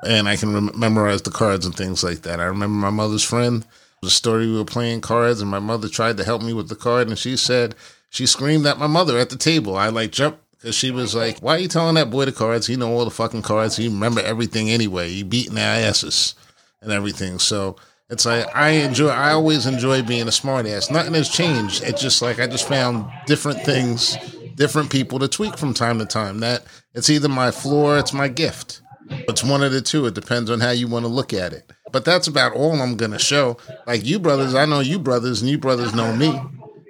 [0.04, 2.40] And I can rem- memorize the cards and things like that.
[2.40, 3.66] I remember my mother's friend,
[4.02, 6.76] the story we were playing cards, and my mother tried to help me with the
[6.76, 7.74] card, and she said,
[8.10, 9.76] she screamed at my mother at the table.
[9.76, 12.66] I like jumped because she was like, Why are you telling that boy the cards?
[12.66, 13.76] He know all the fucking cards.
[13.76, 15.10] He remember everything anyway.
[15.10, 16.34] He beating our asses
[16.80, 17.38] and everything.
[17.38, 17.76] So
[18.08, 19.08] it's like I enjoy.
[19.08, 20.90] I always enjoy being a smartass.
[20.90, 21.82] Nothing has changed.
[21.84, 24.16] It's just like I just found different things,
[24.54, 26.40] different people to tweak from time to time.
[26.40, 28.80] That it's either my floor, it's my gift.
[29.10, 30.06] It's one of the two.
[30.06, 31.70] It depends on how you want to look at it.
[31.92, 33.56] But that's about all I'm gonna show.
[33.86, 36.38] Like you brothers, I know you brothers, and you brothers know me,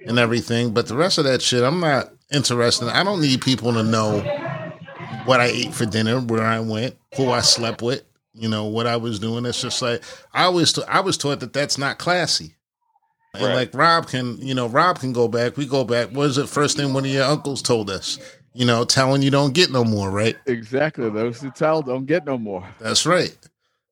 [0.07, 0.73] and everything.
[0.73, 2.89] But the rest of that shit, I'm not interested.
[2.89, 4.21] I don't need people to know
[5.25, 8.03] what I ate for dinner, where I went, who I slept with
[8.39, 9.45] you know what I was doing.
[9.45, 10.03] It's just like
[10.33, 12.55] I always t- I was taught that that's not classy.
[13.35, 13.55] And right.
[13.55, 15.57] like Rob can, you know, Rob can go back.
[15.57, 16.11] We go back.
[16.11, 16.49] What is it?
[16.49, 18.19] First thing one of your uncles told us,
[18.59, 20.37] you know, telling you don't get no more, right?
[20.47, 21.09] Exactly.
[21.09, 22.67] Those who tell don't get no more.
[22.81, 23.39] That's right.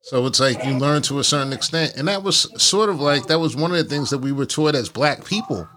[0.01, 3.27] So it's like you learn to a certain extent, and that was sort of like
[3.27, 5.69] that was one of the things that we were taught as black people,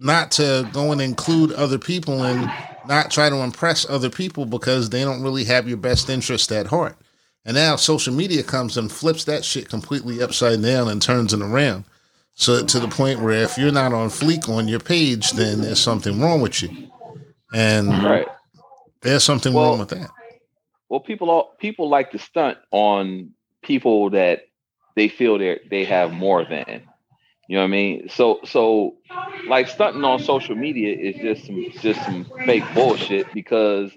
[0.00, 2.52] not to go and include other people and
[2.84, 6.66] not try to impress other people because they don't really have your best interest at
[6.66, 6.96] heart.
[7.44, 11.42] And now social media comes and flips that shit completely upside down and turns it
[11.42, 11.84] around.
[12.34, 15.78] So to the point where if you're not on fleek on your page, then there's
[15.78, 16.90] something wrong with you.
[17.52, 18.28] And right.
[19.02, 20.10] there's something well, wrong with that.
[20.88, 23.30] Well, people all, people like to stunt on
[23.62, 24.42] people that
[24.96, 26.82] they feel they they have more than.
[27.48, 28.08] You know what I mean?
[28.08, 28.96] So so
[29.48, 33.90] like stunting on social media is just some just some fake bullshit because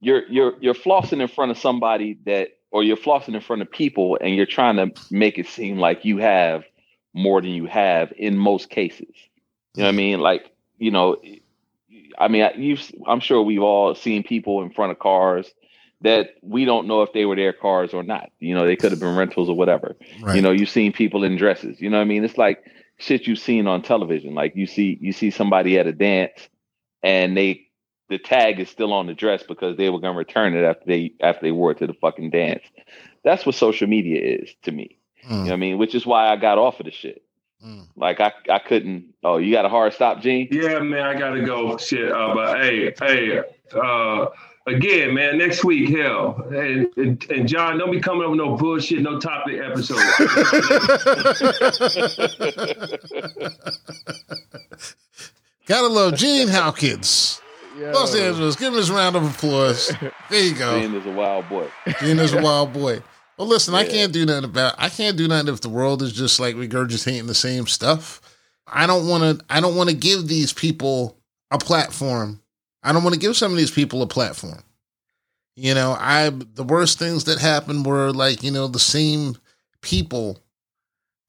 [0.00, 3.70] you're you're you're flossing in front of somebody that or you're flossing in front of
[3.70, 6.64] people and you're trying to make it seem like you have
[7.14, 9.08] more than you have in most cases.
[9.74, 10.20] You know what I mean?
[10.20, 11.16] Like, you know,
[12.18, 12.76] I mean, you
[13.06, 15.50] I'm sure we've all seen people in front of cars
[16.00, 18.30] that we don't know if they were their cars or not.
[18.38, 19.96] You know, they could have been rentals or whatever.
[20.20, 20.36] Right.
[20.36, 21.80] You know, you've seen people in dresses.
[21.80, 22.24] You know what I mean?
[22.24, 22.64] It's like
[22.98, 24.34] shit you've seen on television.
[24.34, 26.48] Like you see you see somebody at a dance
[27.02, 27.66] and they
[28.08, 31.12] the tag is still on the dress because they were gonna return it after they
[31.20, 32.62] after they wore it to the fucking dance.
[33.24, 34.98] That's what social media is to me.
[35.24, 35.30] Mm.
[35.30, 35.78] You know what I mean?
[35.78, 37.22] Which is why I got off of the shit.
[37.64, 37.88] Mm.
[37.96, 39.14] Like I, I couldn't.
[39.24, 40.48] Oh, you got a hard stop, Gene?
[40.50, 41.76] Yeah, man, I gotta go.
[41.76, 43.42] Shit, uh, but hey, hey,
[43.74, 44.26] uh,
[44.68, 46.40] again, man, next week, hell.
[46.50, 49.98] And, and, and John, don't be coming up with no bullshit, no topic episode.
[55.66, 57.42] Gotta love Gene Hawkins.
[57.76, 59.92] Los Angeles, give him his round of applause.
[60.30, 60.80] There you go.
[60.80, 61.68] Gene is a wild boy.
[62.00, 63.02] Gene is a wild boy.
[63.38, 64.74] Well, listen, I can't do nothing about.
[64.78, 68.20] I can't do nothing if the world is just like regurgitating the same stuff.
[68.66, 69.44] I don't want to.
[69.48, 71.16] I don't want to give these people
[71.52, 72.40] a platform.
[72.82, 74.62] I don't want to give some of these people a platform.
[75.54, 79.36] You know, I the worst things that happened were like you know the same
[79.82, 80.38] people.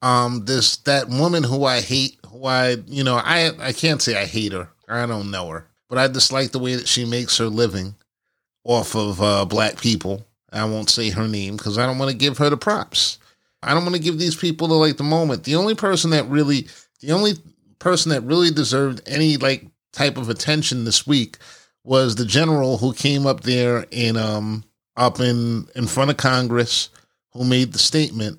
[0.02, 4.20] Um, this that woman who I hate, who I you know I I can't say
[4.20, 4.68] I hate her.
[4.88, 7.94] I don't know her, but I dislike the way that she makes her living
[8.64, 10.26] off of uh, black people.
[10.52, 13.18] I won't say her name because I don't want to give her the props.
[13.62, 15.44] I don't want to give these people the like the moment.
[15.44, 16.68] The only person that really,
[17.00, 17.34] the only
[17.78, 21.38] person that really deserved any like type of attention this week
[21.84, 24.64] was the general who came up there in um
[24.96, 26.90] up in in front of Congress
[27.32, 28.38] who made the statement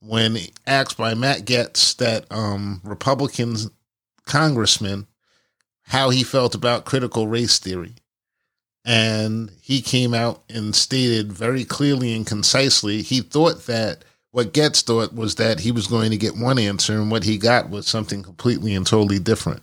[0.00, 3.70] when asked by Matt Gaetz that um Republicans
[4.26, 5.06] congressman
[5.84, 7.94] how he felt about critical race theory
[8.84, 14.82] and he came out and stated very clearly and concisely he thought that what Gaetz
[14.82, 17.86] thought was that he was going to get one answer, and what he got was
[17.86, 19.62] something completely and totally different.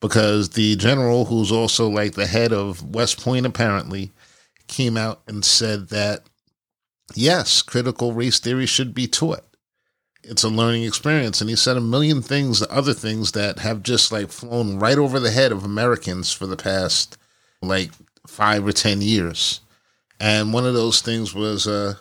[0.00, 4.12] Because the general, who's also like the head of West Point, apparently,
[4.68, 6.22] came out and said that
[7.14, 9.44] yes, critical race theory should be taught.
[10.22, 11.40] It's a learning experience.
[11.40, 15.18] And he said a million things, other things that have just like flown right over
[15.18, 17.16] the head of Americans for the past
[17.62, 17.90] like
[18.38, 19.60] five or 10 years.
[20.20, 21.94] And one of those things was uh,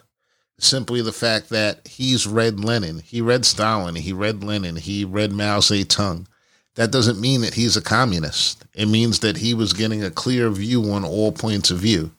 [0.60, 5.32] simply the fact that he's read Lenin, he read Stalin, he read Lenin, he read
[5.32, 6.28] Mao Zedong.
[6.76, 8.63] That doesn't mean that he's a communist.
[8.76, 12.12] It means that he was getting a clear view on all points of view.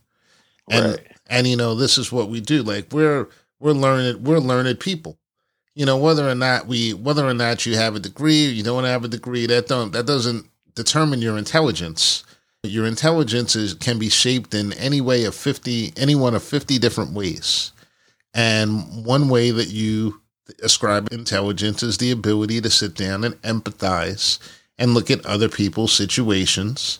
[0.68, 1.06] And Right.
[1.28, 2.64] and you know, this is what we do.
[2.64, 3.28] Like we're
[3.60, 5.16] we're learned we're learned people.
[5.76, 8.64] You know, whether or not we whether or not you have a degree or you
[8.64, 12.24] don't have a degree, that don't that doesn't determine your intelligence.
[12.64, 16.78] Your intelligence is can be shaped in any way of fifty any one of fifty
[16.78, 17.70] different ways.
[18.34, 20.20] And one way that you
[20.62, 24.38] ascribe intelligence is the ability to sit down and empathize
[24.76, 26.98] and look at other people's situations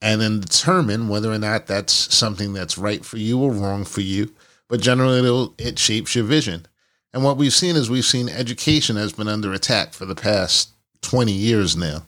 [0.00, 4.00] and then determine whether or not that's something that's right for you or wrong for
[4.00, 4.32] you.
[4.68, 6.66] But generally, it shapes your vision.
[7.12, 10.70] And what we've seen is we've seen education has been under attack for the past
[11.02, 12.04] 20 years now.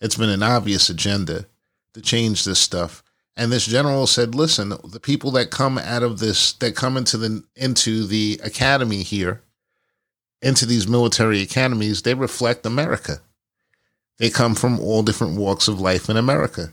[0.00, 1.46] It's been an obvious agenda
[1.94, 3.02] to change this stuff.
[3.36, 7.16] And this general said, listen, the people that come out of this, that come into
[7.16, 9.42] the into the academy here,
[10.42, 13.20] into these military academies, they reflect America.
[14.18, 16.72] They come from all different walks of life in America.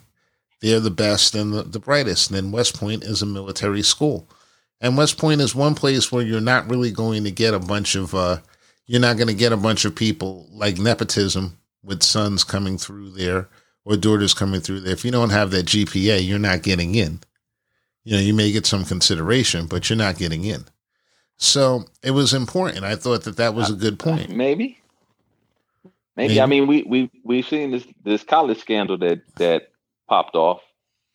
[0.62, 2.32] They're the best and the, the brightest.
[2.32, 4.28] And then West Point is a military school.
[4.82, 7.94] And West Point is one place where you're not really going to get a bunch
[7.94, 8.38] of, uh,
[8.88, 13.12] you're not going to get a bunch of people like nepotism with sons coming through
[13.12, 13.48] there
[13.86, 14.94] or daughters coming through there.
[14.94, 17.20] If you don't have that GPA, you're not getting in.
[18.04, 20.66] You know, you may get some consideration, but you're not getting in.
[21.38, 22.84] So it was important.
[22.84, 24.30] I thought that that was a good point.
[24.30, 24.80] Maybe.
[26.16, 26.30] Maybe.
[26.30, 26.42] Maybe.
[26.42, 29.70] I mean, we we we've seen this this college scandal that that
[30.08, 30.62] popped off,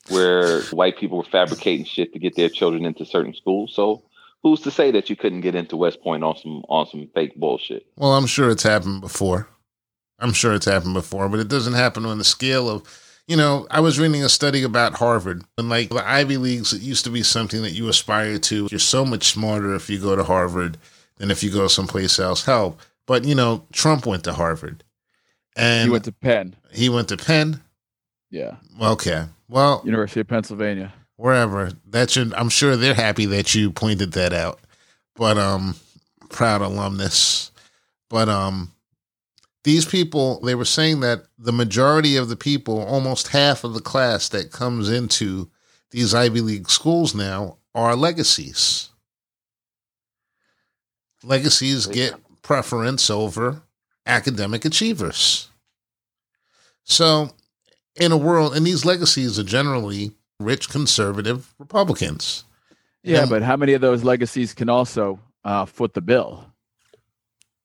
[0.09, 3.75] where white people were fabricating shit to get their children into certain schools.
[3.75, 4.03] So
[4.43, 7.35] who's to say that you couldn't get into West Point on some on some fake
[7.37, 7.87] bullshit?
[7.97, 9.49] Well, I'm sure it's happened before.
[10.21, 12.83] I'm sure it's happened before, but it doesn't happen on the scale of,
[13.27, 16.83] you know, I was reading a study about Harvard and like the Ivy Leagues, it
[16.83, 18.69] used to be something that you aspire to.
[18.71, 20.79] You're so much smarter if you go to Harvard
[21.19, 22.45] than if you go someplace else.
[22.45, 24.83] Hell, but you know, Trump went to Harvard
[25.57, 26.57] and He went to Penn.
[26.73, 27.61] he went to Penn.
[28.31, 28.57] Yeah.
[28.81, 29.25] Okay.
[29.49, 30.93] Well, University of Pennsylvania.
[31.17, 31.71] wherever.
[31.89, 34.61] That should I'm sure they're happy that you pointed that out.
[35.17, 35.75] But um
[36.29, 37.51] proud alumnus.
[38.09, 38.73] But um
[39.65, 43.81] these people they were saying that the majority of the people, almost half of the
[43.81, 45.51] class that comes into
[45.91, 48.89] these Ivy League schools now are legacies.
[51.23, 53.63] Legacies get preference over
[54.07, 55.49] academic achievers.
[56.85, 57.31] So,
[57.97, 62.45] in a world, and these legacies are generally rich conservative Republicans.
[63.03, 63.27] Yeah, Yeah.
[63.27, 66.50] but how many of those legacies can also uh, foot the bill?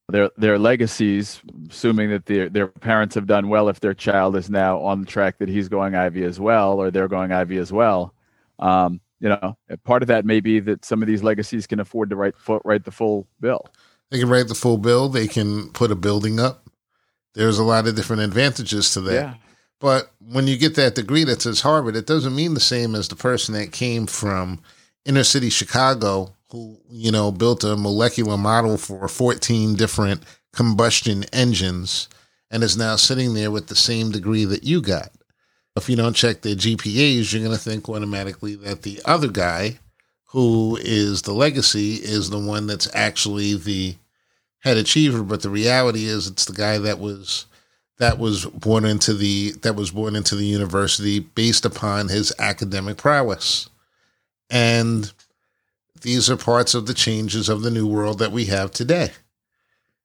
[0.10, 4.50] Their their legacies, assuming that their their parents have done well, if their child is
[4.50, 7.72] now on the track that he's going Ivy as well, or they're going Ivy as
[7.72, 8.14] well.
[8.60, 12.12] Um, you know, part of that may be that some of these legacies can afford
[12.12, 13.66] to write foot write the full bill.
[14.12, 15.10] They can write the full bill.
[15.10, 16.70] They can put a building up.
[17.34, 19.14] There's a lot of different advantages to that.
[19.14, 19.34] Yeah,
[19.80, 23.08] But when you get that degree that says Harvard, it doesn't mean the same as
[23.08, 24.62] the person that came from
[25.04, 30.24] inner city Chicago who, you know, built a molecular model for 14 different
[30.54, 32.08] combustion engines
[32.52, 35.10] and is now sitting there with the same degree that you got.
[35.76, 39.80] If you don't check their GPAs, you're going to think automatically that the other guy,
[40.28, 43.96] who is the legacy, is the one that's actually the
[44.60, 45.24] head achiever.
[45.24, 47.46] But the reality is, it's the guy that was
[47.98, 52.98] that was born into the that was born into the university based upon his academic
[52.98, 53.70] prowess.
[54.50, 55.12] And
[56.02, 59.12] these are parts of the changes of the new world that we have today.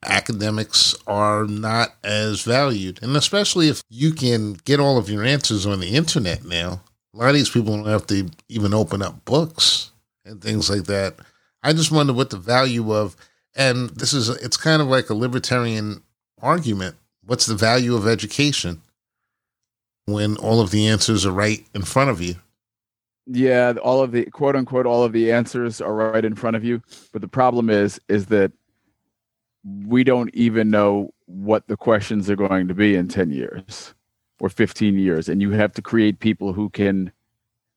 [0.04, 3.02] Academics are not as valued.
[3.02, 6.80] And especially if you can get all of your answers on the internet now,
[7.12, 9.90] a lot of these people don't have to even open up books
[10.24, 11.16] and things like that.
[11.62, 13.16] I just wonder what the value of,
[13.54, 16.02] and this is, it's kind of like a libertarian
[16.40, 16.96] argument.
[17.24, 18.80] What's the value of education
[20.06, 22.36] when all of the answers are right in front of you?
[23.32, 26.64] Yeah all of the quote unquote all of the answers are right in front of
[26.64, 28.52] you but the problem is is that
[29.86, 33.94] we don't even know what the questions are going to be in 10 years
[34.40, 37.12] or 15 years and you have to create people who can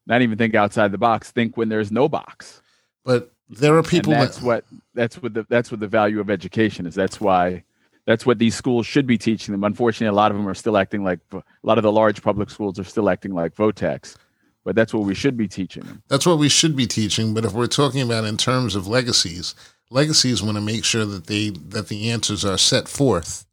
[0.05, 2.61] not even think outside the box think when there's no box.
[3.03, 6.19] But there are people and that's that, what that's what the that's what the value
[6.19, 6.95] of education is.
[6.95, 7.63] That's why
[8.05, 9.63] that's what these schools should be teaching them.
[9.63, 12.49] Unfortunately a lot of them are still acting like a lot of the large public
[12.49, 14.17] schools are still acting like vo-techs
[14.63, 16.03] but that's what we should be teaching them.
[16.07, 17.33] That's what we should be teaching.
[17.33, 19.55] But if we're talking about in terms of legacies,
[19.89, 23.45] legacies want to make sure that they that the answers are set forth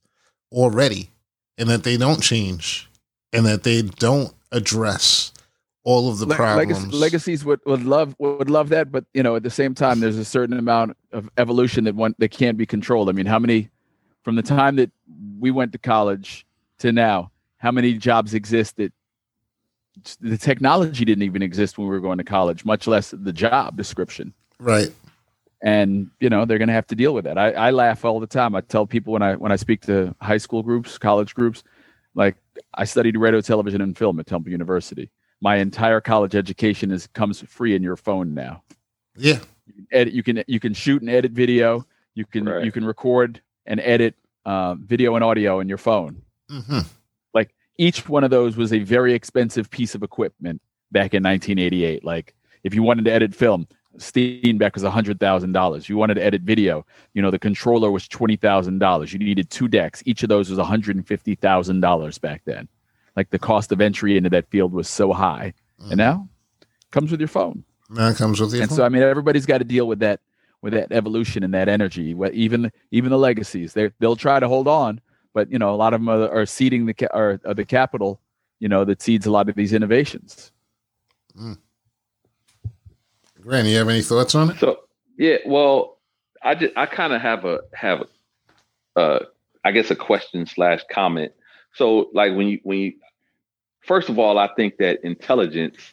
[0.52, 1.11] already,
[1.58, 2.88] and that they don't change,
[3.32, 5.32] and that they don't address
[5.82, 6.92] all of the Le- problems.
[6.92, 10.18] legacies would, would love would love that, but you know, at the same time, there's
[10.18, 13.08] a certain amount of evolution that one that can't be controlled.
[13.08, 13.70] I mean, how many
[14.22, 14.90] from the time that
[15.38, 16.46] we went to college
[16.78, 18.92] to now, how many jobs exist that
[20.20, 23.76] the technology didn't even exist when we were going to college, much less the job
[23.76, 24.32] description.
[24.59, 24.90] right.
[25.62, 27.36] and you know they're going to have to deal with that.
[27.38, 28.55] I, I laugh all the time.
[28.55, 31.62] I tell people when I when I speak to high school groups, college groups,
[32.14, 32.36] like
[32.74, 35.11] I studied radio, television, and film at Temple University.
[35.42, 38.62] My entire college education is comes free in your phone now.
[39.16, 39.38] Yeah.
[39.92, 41.84] Edit, you can you can shoot and edit video.
[42.14, 42.64] You can Right.
[42.64, 44.14] you can record and edit
[44.46, 46.22] uh, video and audio in your phone.
[46.51, 46.84] hmm Like
[47.81, 50.61] each one of those was a very expensive piece of equipment
[50.93, 52.05] back in 1988.
[52.05, 53.66] Like if you wanted to edit film,
[53.97, 55.89] Steenbeck was hundred thousand dollars.
[55.89, 59.12] You wanted to edit video, you know, the controller was twenty thousand dollars.
[59.12, 60.03] You needed two decks.
[60.07, 62.68] Each of those was one hundred and fifty thousand dollars back then.
[63.16, 65.97] Like the cost of entry into that field was so high, and mm.
[65.97, 66.28] now
[66.91, 67.64] comes with your phone.
[67.89, 68.62] Now it comes with the phone.
[68.62, 70.20] And so, I mean, everybody's got to deal with that,
[70.62, 72.14] with that evolution and that energy.
[72.33, 75.01] Even even the legacies, they they'll try to hold on,
[75.35, 77.64] but you know, a lot of them are, are seeding the ca- are, are the
[77.64, 78.20] capital,
[78.59, 80.53] you know, that seeds a lot of these innovations.
[83.41, 84.59] Grant, you have any thoughts on it?
[84.59, 84.81] So
[85.16, 85.99] yeah, well,
[86.43, 88.03] I just, I kind of have a have
[88.97, 89.24] a, uh,
[89.64, 91.33] I guess a question slash comment.
[91.74, 92.93] So like when you when you
[93.81, 95.93] first of all, I think that intelligence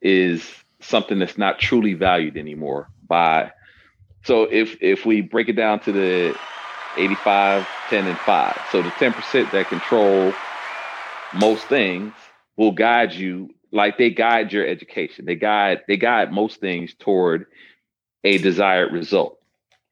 [0.00, 0.48] is
[0.80, 3.52] something that's not truly valued anymore by
[4.24, 6.38] so if if we break it down to the
[6.94, 10.40] 85 10 and 5 so the 10% that control
[11.32, 12.14] most things
[12.56, 15.24] will guide you like they guide your education.
[15.24, 17.46] They guide they guide most things toward
[18.24, 19.38] a desired result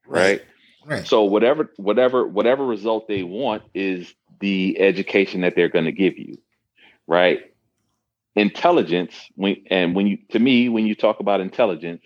[0.07, 0.43] right.
[0.85, 1.07] Right.
[1.07, 6.19] so whatever whatever whatever result they want is the education that they're going to give
[6.19, 6.39] you
[7.09, 7.41] right?
[8.37, 12.03] Intelligence when and when you to me when you talk about intelligence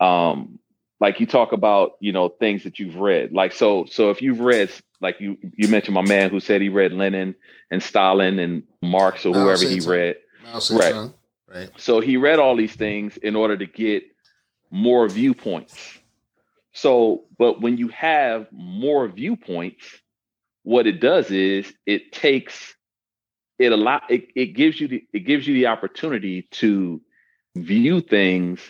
[0.00, 0.58] um
[1.02, 4.40] like you talk about you know things that you've read like so so if you've
[4.40, 7.34] read like you you mentioned my man who said he read lenin
[7.70, 10.16] and stalin and marx or whoever he read
[10.54, 11.12] Zedong.
[11.52, 11.70] Right.
[11.76, 14.04] so he read all these things in order to get
[14.72, 15.98] more viewpoints.
[16.72, 19.84] So, but when you have more viewpoints,
[20.62, 22.74] what it does is it takes
[23.58, 27.00] it a lot it, it gives you the it gives you the opportunity to
[27.54, 28.60] view things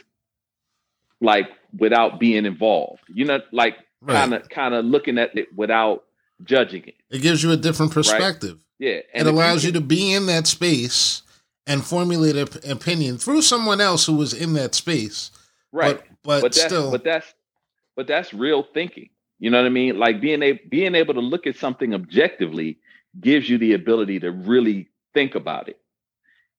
[1.22, 1.48] like
[1.78, 3.02] without being involved.
[3.08, 6.04] You know, like kind of kind of looking at it without
[6.44, 6.94] judging it.
[7.10, 8.58] It gives you a different perspective.
[8.78, 9.00] Yeah.
[9.14, 11.22] it allows you, to be in that space
[11.68, 15.30] and formulate an opinion through someone else who was in that space.
[15.70, 15.98] right.
[15.98, 17.32] But, but, but still, but that's
[17.96, 19.08] but that's real thinking
[19.38, 22.78] you know what i mean like being able being able to look at something objectively
[23.20, 25.78] gives you the ability to really think about it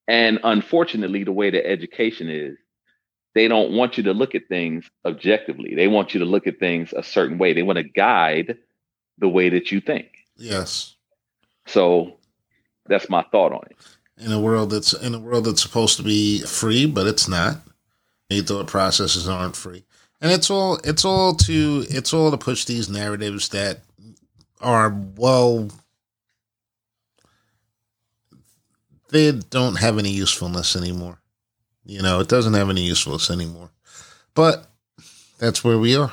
[0.07, 2.57] and unfortunately the way that education is
[3.35, 6.59] they don't want you to look at things objectively they want you to look at
[6.59, 8.57] things a certain way they want to guide
[9.19, 10.07] the way that you think
[10.37, 10.95] yes.
[11.65, 12.17] so
[12.85, 13.77] that's my thought on it.
[14.17, 17.57] In a world that's in a world that's supposed to be free, but it's not.
[18.29, 19.83] Many thought processes aren't free,
[20.21, 23.79] and it's all it's all to it's all to push these narratives that
[24.61, 25.69] are well
[29.09, 31.19] they don't have any usefulness anymore.
[31.85, 33.69] You know, it doesn't have any usefulness anymore.
[34.35, 34.65] But
[35.39, 36.11] that's where we are.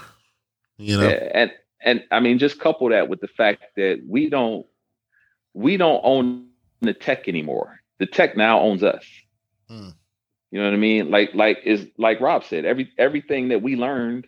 [0.79, 1.53] You know, Yeah, and
[1.83, 4.67] and I mean, just couple that with the fact that we don't
[5.55, 6.47] we don't own
[6.81, 7.81] the tech anymore.
[7.99, 9.05] The tech now owns us.
[9.69, 9.91] Hmm.
[10.51, 11.11] You know what I mean?
[11.11, 14.27] Like like is like Rob said, every everything that we learned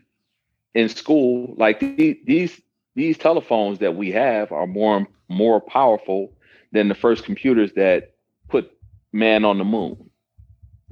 [0.75, 2.61] in school, like the- these
[2.95, 6.33] these telephones that we have are more more powerful
[6.73, 8.13] than the first computers that
[8.49, 8.71] put
[9.13, 10.11] man on the moon.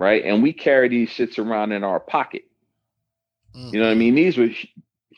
[0.00, 0.24] Right?
[0.24, 2.44] And we carry these shits around in our pocket.
[3.54, 4.14] You know what I mean?
[4.14, 4.48] These were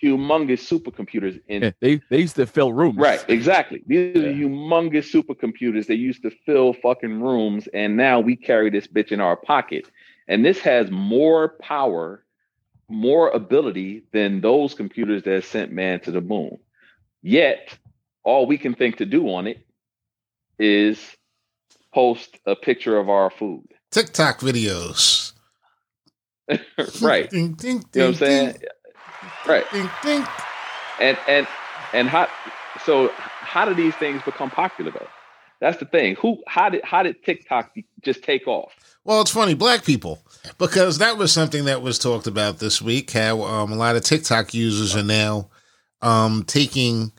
[0.03, 2.97] humongous supercomputers in Yeah, they they used to fill rooms.
[2.97, 3.85] Right, exactly.
[3.87, 4.23] These Yeah.
[4.31, 9.13] are humongous supercomputers They used to fill fucking rooms, and now we carry this bitch
[9.13, 9.89] in our pocket.
[10.27, 12.25] And this has more power,
[12.89, 16.59] more ability than those computers that sent man to the moon.
[17.23, 17.79] Yet,
[18.25, 19.65] all we can think to do on it
[20.59, 21.17] is
[21.95, 23.69] post a picture of our food.
[23.93, 25.33] TikTok videos.
[27.01, 27.31] right.
[27.31, 28.57] Ding, ding, You know what I'm saying?
[29.47, 29.65] Right.
[29.73, 30.25] Ding, ding.
[31.01, 31.47] and and
[31.93, 32.29] and how
[32.85, 35.09] so how do these things become popular though
[35.61, 37.71] that's the thing who how did how did tiktok
[38.03, 38.73] just take off
[39.05, 40.23] Well, it's funny, black people,
[40.59, 43.11] because that was something that was talked about this week.
[43.13, 45.49] How um, a lot of TikTok users are now
[46.03, 47.13] um, taking,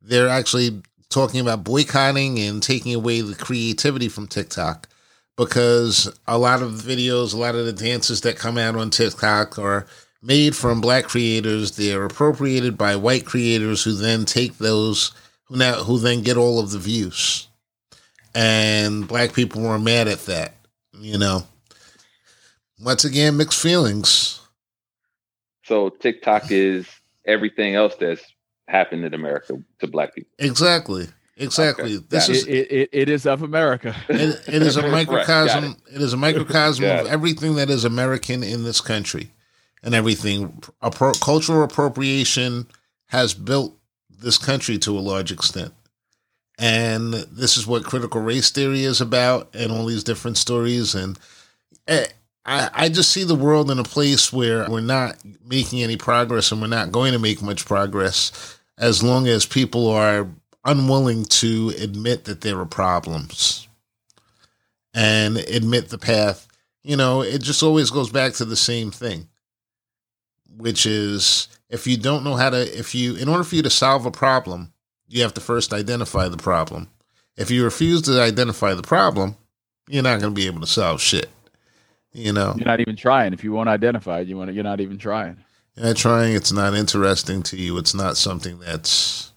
[0.00, 4.88] they're actually talking about boycotting and taking away the creativity from TikTok
[5.36, 8.90] because a lot of the videos, a lot of the dances that come out on
[8.90, 9.86] TikTok are
[10.22, 11.76] made from black creators.
[11.76, 15.12] They're appropriated by white creators who then take those,
[15.44, 17.48] who now who then get all of the views,
[18.34, 20.56] and black people were mad at that
[21.00, 21.44] you know.
[22.80, 24.40] Once again mixed feelings.
[25.64, 26.86] So tiktok is
[27.26, 28.22] everything else that's
[28.68, 30.30] happened in america to black people.
[30.38, 31.96] Exactly exactly.
[31.96, 32.06] Okay.
[32.08, 33.94] this is It, it, it, is of America.
[34.08, 38.42] it, it is a Right, microcosm it is a microcosm of everything that is american
[38.42, 39.30] in this country
[39.86, 40.48] and everything.
[40.82, 42.66] Appro- cultural appropriation
[43.06, 43.78] has built
[44.10, 45.72] this country to a large extent.
[46.58, 50.94] And this is what critical race theory is about and all these different stories.
[50.94, 51.18] And
[51.86, 52.06] eh,
[52.44, 56.50] I, I just see the world in a place where we're not making any progress
[56.50, 60.28] and we're not going to make much progress as long as people are
[60.66, 63.68] unwilling to admit that there are problems
[64.94, 66.48] and admit the path.
[66.82, 69.28] You know, it just always goes back to the same thing,
[70.56, 73.70] which is if you don't know how to, if you, in order for you to
[73.70, 74.72] solve a problem,
[75.08, 76.88] you have to first identify the problem.
[77.36, 79.36] If you refuse to identify the problem,
[79.88, 81.28] you're not going to be able to solve shit.
[82.12, 83.34] You know, You're not even trying.
[83.34, 85.36] If you won't identify it, you want to, you're not even trying.
[85.74, 86.34] you're not trying.
[86.34, 87.76] It's not interesting to you.
[87.78, 89.32] It's not something that's.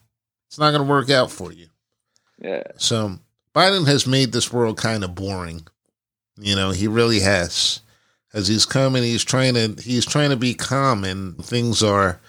[0.50, 1.68] It's not going to work out for you.
[2.40, 3.20] yeah So
[3.54, 5.64] Biden has made this world kind of boring.
[6.36, 7.80] You know, he really has.
[8.34, 12.20] As he's coming, he's trying to he's trying to be calm, and things are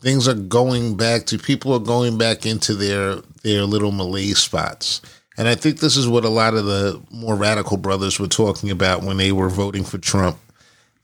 [0.00, 5.02] things are going back to people are going back into their their little malaise spots.
[5.36, 8.70] And I think this is what a lot of the more radical brothers were talking
[8.70, 10.38] about when they were voting for Trump.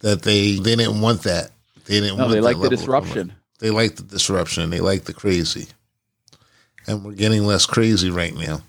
[0.00, 1.50] That they they didn't want that.
[1.86, 2.16] They didn't.
[2.18, 3.32] No, want they that like the disruption.
[3.60, 4.70] they like the disruption.
[4.70, 5.68] They like the crazy.
[6.86, 8.62] And we're getting less crazy right now.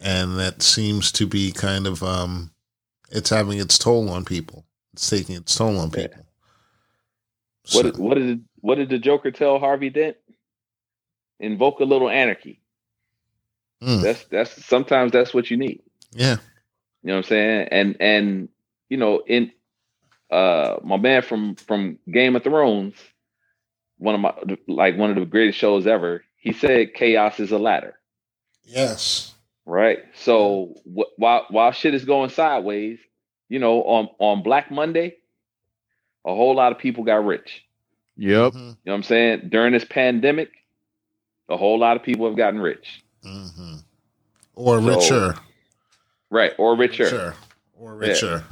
[0.00, 2.50] And that seems to be kind of um
[3.10, 4.64] it's having its toll on people.
[4.94, 6.08] It's taking its toll on Yeah.
[6.08, 6.26] people.
[7.72, 10.16] what So- did, what did what did the joker tell harvey dent
[11.40, 12.60] invoke a little anarchy
[13.82, 16.36] Mm, that's that's sometimes that's what you need yeah.
[17.02, 17.68] You know what I'm saying?
[17.70, 18.48] And and
[18.88, 19.52] you know, in
[20.30, 22.96] uh my man from from Game of Thrones,
[23.98, 24.34] one of my
[24.66, 27.98] like one of the greatest shows ever, he said chaos is a ladder,
[28.64, 29.34] Yes.
[29.64, 29.98] right?
[30.14, 32.98] So wh- while while shit is going sideways,
[33.48, 35.16] you know, on on Black Monday,
[36.24, 37.64] a whole lot of people got rich.
[38.16, 38.52] Yep.
[38.52, 39.48] Mhm, You know what I'm saying?
[39.50, 40.50] During this pandemic,
[41.48, 43.02] a whole lot of people have gotten rich.
[43.24, 43.82] mhm.
[44.54, 45.34] Or So, richer.
[46.30, 46.52] Right.
[46.58, 47.04] Or richer.
[47.04, 47.34] richer
[47.78, 48.08] or Yeah.
[48.08, 48.44] richer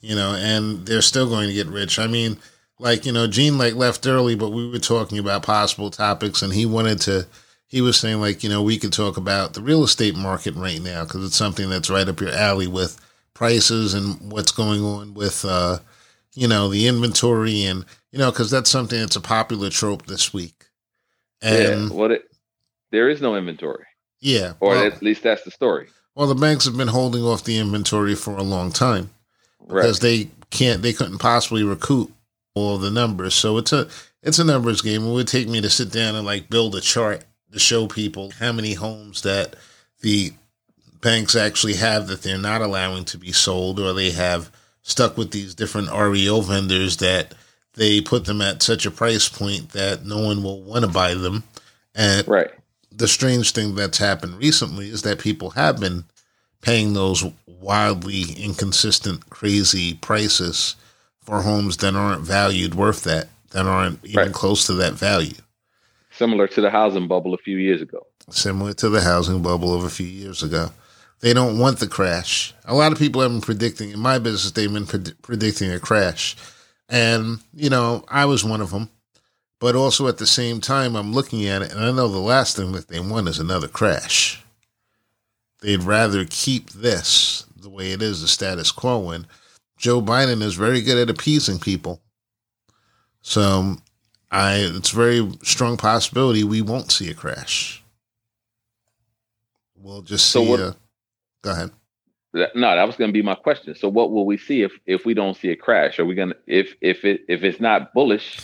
[0.00, 2.38] you know and they're still going to get rich i mean
[2.78, 6.52] like you know gene like left early but we were talking about possible topics and
[6.52, 7.26] he wanted to
[7.66, 10.80] he was saying like you know we could talk about the real estate market right
[10.82, 12.98] now because it's something that's right up your alley with
[13.34, 15.78] prices and what's going on with uh
[16.34, 20.32] you know the inventory and you know because that's something that's a popular trope this
[20.32, 20.66] week
[21.42, 21.96] and yeah.
[21.96, 22.24] What it
[22.90, 23.84] there is no inventory.
[24.20, 25.88] yeah Or well- at least that's the story.
[26.14, 29.10] Well, the banks have been holding off the inventory for a long time
[29.60, 30.08] because Right.
[30.24, 32.10] they can't, they couldn't possibly recoup
[32.58, 33.34] all the numbers.
[33.34, 33.88] So it's a,
[34.22, 35.06] it's a numbers game.
[35.06, 38.32] It would take me to sit down and like build a chart to show people
[38.38, 39.56] how many homes that
[40.00, 40.32] the
[41.00, 44.50] banks actually have that they're not allowing to be sold, or they have
[44.82, 47.34] stuck with these different REO vendors that
[47.74, 51.14] they put them at such a price point that no one will want to buy
[51.14, 51.44] them.
[51.94, 52.50] And Right.
[52.90, 56.04] the strange thing that's happened recently is that people have been
[56.60, 60.74] paying those wildly inconsistent, crazy prices
[61.28, 64.32] for homes that aren't valued worth that, that aren't even Right.
[64.32, 65.34] close to that value.
[66.10, 68.06] Similar to the housing bubble a few years ago.
[68.30, 70.72] Similar to the housing bubble of a few years ago.
[71.20, 72.54] They don't want the crash.
[72.64, 75.78] A lot of people have been predicting, in my business, they've been pred- predicting a
[75.78, 76.34] crash.
[76.88, 78.88] And, you know, I was one of them.
[79.60, 82.56] But also at the same time, I'm looking at it, and I know the last
[82.56, 84.42] thing that they want is another crash.
[85.60, 89.10] They'd rather keep this the way it is, the status quo.
[89.10, 89.26] And
[89.78, 92.00] Joe Biden is very good at appeasing people.
[93.22, 93.76] So
[94.30, 97.82] I, it's a very strong possibility we won't see a crash.
[99.76, 100.50] We'll just So see.
[100.50, 100.72] what- uh,
[101.42, 101.70] go ahead.
[102.34, 103.74] That- No, that was going to be my question.
[103.74, 105.98] So, what will we see if if we don't see a crash?
[105.98, 108.38] Are we going to if if it if it's not bullish?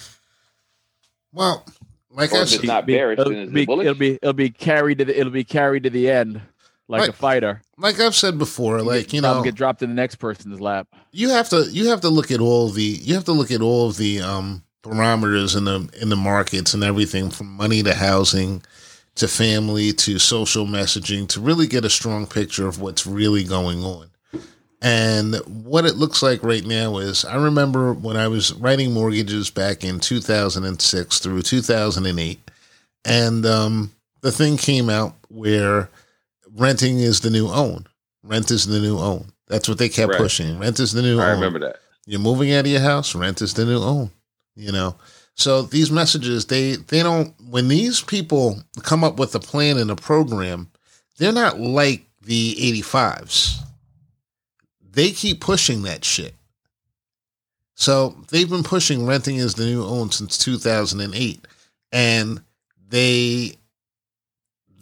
[1.33, 1.67] Well,
[2.11, 3.85] like Or I if it's not Be- bearish, it'll, then is be, it bullish?
[3.87, 6.41] it'll be it'll be carried to the it'll be carried to the end
[6.89, 7.09] like Right.
[7.11, 7.63] a fighter.
[7.79, 10.87] like I've said before, like you know, get dropped in the next person's lap.
[11.13, 13.61] you have to you have to look at all the you have to look at
[13.63, 17.95] all of the um parameters in the in the markets and everything from money to
[17.95, 18.63] housing
[19.15, 23.83] to family to social messaging to really get a strong picture of what's really going
[23.85, 24.11] on.
[24.83, 29.49] And what it looks like right now is I remember when I was writing mortgages
[29.49, 32.51] back in 2006 through 2008
[33.07, 35.89] and um the thing came out where
[36.55, 37.87] renting is the new own.
[38.23, 39.31] Rent is the new own.
[39.49, 40.21] That's what they kept Right.
[40.21, 40.59] pushing.
[40.59, 41.21] Rent is the new own.
[41.21, 41.35] I own.
[41.41, 41.77] remember that.
[42.07, 44.11] You're moving out of your house, rent is the new own.
[44.57, 44.97] You know.
[45.35, 49.91] So these messages, they they don't when these people come up with a plan and
[49.91, 50.71] a program,
[51.19, 53.59] they're not like the 85s.
[54.93, 56.35] They keep pushing that shit.
[57.75, 61.47] So they've been pushing renting is the new own since 2008.
[61.91, 62.43] And
[62.89, 63.55] they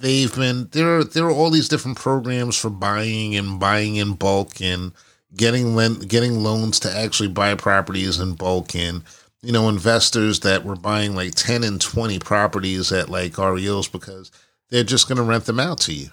[0.03, 4.15] they've been there are there are all these different programs for buying and buying in
[4.15, 4.93] bulk and
[5.35, 9.03] getting lend, getting loans to actually buy properties in bulk and
[9.41, 14.31] you know investors that were buying like 10 and 20 properties at like REOs because
[14.69, 16.09] they're just going to rent them out to you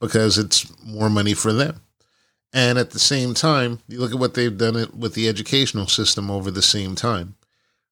[0.00, 1.80] because it's more money for them.
[2.52, 5.86] And at the same time, you look at what they've done it with the educational
[5.86, 7.34] system over the same time.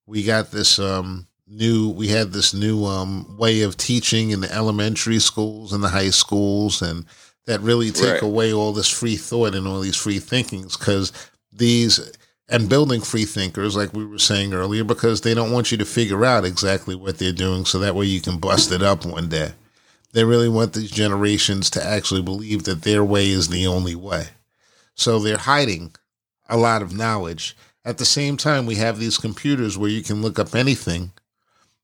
[0.06, 4.52] We got this um, new, we had this new um, way of teaching in the
[4.52, 7.04] elementary schools and the high schools, and
[7.46, 8.22] that really take Right.
[8.22, 11.12] away all this free thought and all these free thinkings because
[11.52, 12.00] these
[12.48, 15.84] and building free thinkers, like we were saying earlier, because they don't want you to
[15.84, 19.28] figure out exactly what they're doing, so that way you can bust it up one
[19.28, 19.50] day.
[20.12, 24.28] They really want these generations to actually believe that their way is the only way.
[24.94, 25.94] So they're hiding
[26.48, 27.56] a lot of knowledge.
[27.84, 31.10] At the same time, we have these computers where you can look up anything,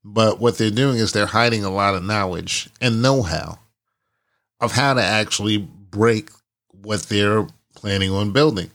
[0.03, 3.59] but what they're doing is they're hiding a lot of knowledge and know how
[4.59, 6.29] of how to actually break
[6.69, 8.71] what they're planning on building.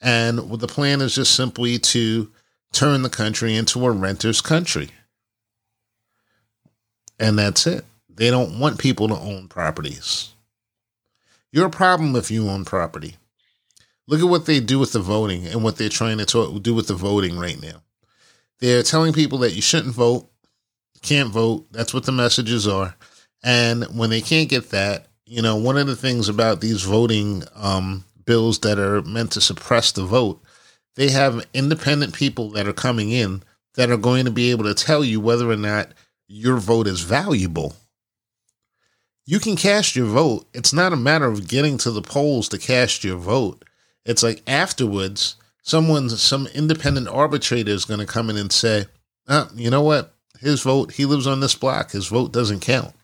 [0.00, 2.30] And the plan is just simply to
[2.72, 4.90] turn the country into a renter's country.
[7.18, 7.84] And that's it.
[8.08, 10.30] They don't want people to own properties.
[11.52, 13.16] You're a problem if you own property.
[14.06, 16.88] Look at what they do with the voting and what they're trying to do with
[16.88, 17.82] the voting right now.
[18.58, 20.28] They're telling people that you shouldn't vote,
[21.04, 21.66] can't vote.
[21.70, 22.96] That's what the messages are.
[23.42, 27.44] And when they can't get that, you know, one of the things about these voting
[27.54, 30.42] um, bills that are meant to suppress the vote,
[30.96, 33.42] they have independent people that are coming in
[33.74, 35.88] that are going to be able to tell you whether or not
[36.28, 37.74] your vote is valuable.
[39.26, 40.46] You can cast your vote.
[40.52, 43.64] It's not a matter of getting to the polls to cast your vote.
[44.04, 48.86] It's like afterwards, someone's some independent arbitrator is going to come in and say,
[49.26, 50.13] uh, you know what?
[50.40, 51.92] His vote, he lives on this block.
[51.92, 52.94] His vote doesn't count.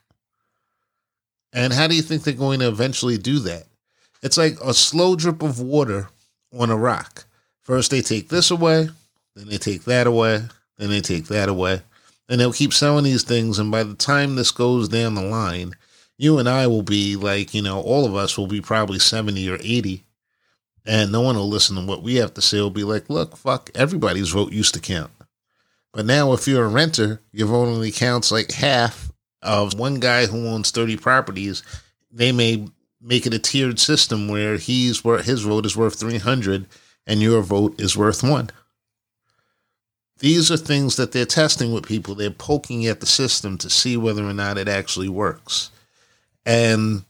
[1.52, 3.64] And how do you think they're going to eventually do that?
[4.22, 6.08] It's like a slow drip of water
[6.52, 7.24] on a rock.
[7.62, 8.88] First, they take this away,
[9.34, 10.42] then they take that away,
[10.78, 11.82] then they take that away.
[12.28, 13.58] And they'll keep selling these things.
[13.58, 15.74] And by the time this goes down the line,
[16.16, 19.48] you and I will be like, you know, all of us will be probably 70
[19.50, 20.04] or 80.
[20.86, 22.58] And no one will listen to what we have to say.
[22.58, 25.10] It'll be like, look, fuck, everybody's vote used to count.
[25.92, 29.10] But now, if you're a renter, your vote only counts like half
[29.42, 31.62] of one guy who owns 30 properties.
[32.12, 32.68] They may
[33.00, 36.66] make it a tiered system where he's where his vote is worth 300
[37.06, 38.50] and your vote is worth one.
[40.18, 42.14] These are things that they're testing with people.
[42.14, 45.70] They're poking at the system to see whether or not it actually works.
[46.44, 47.04] And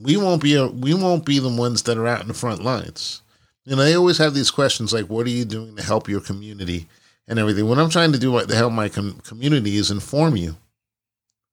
[0.00, 3.22] we won't be we won't be the ones that are out in the front lines.
[3.66, 6.88] And they always have these questions like, "What are you doing to help your community?"
[7.28, 7.68] And everything.
[7.68, 10.56] What I'm trying to do to help my com- community is inform you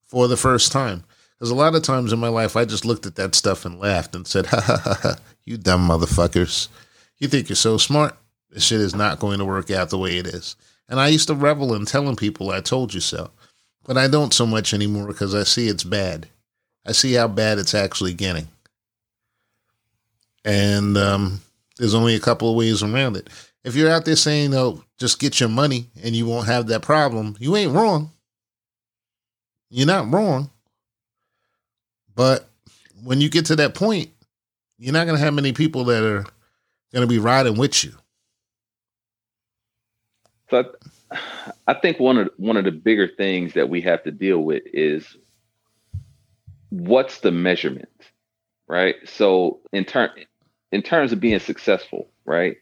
[0.06, 1.04] for the first time.
[1.38, 3.80] Because a lot of times in my life, I just looked at that stuff and
[3.80, 5.16] laughed and said, "Ha ha ha ha!
[5.44, 6.70] You dumb motherfuckers!
[7.18, 8.18] You think you're so smart?
[8.50, 10.56] This shit is not going to work out the way it is."
[10.88, 13.32] And I used to revel in telling people, "I told you so,"
[13.84, 16.30] but I don't so much anymore because I see it's bad.
[16.86, 18.48] I see how bad it's actually getting.
[20.46, 21.42] And um,
[21.78, 23.28] there's only a couple of ways around it.
[23.66, 26.84] If you're out there saying, "Oh, just get your money and you won't have that
[26.84, 28.12] problem," you ain't wrong.
[29.70, 30.52] You're not wrong.
[32.14, 32.48] But
[33.04, 34.12] when you get to that point,
[34.78, 36.26] you're not going to have many people that are
[36.94, 37.94] going to be riding with you.
[40.50, 40.72] So
[41.68, 44.64] I think one of one of the bigger things that we have to deal with
[44.72, 45.18] is
[46.70, 47.90] what's the measurement,
[48.68, 48.96] right?
[49.06, 50.12] So in turn
[50.72, 52.58] in terms of being successful, right?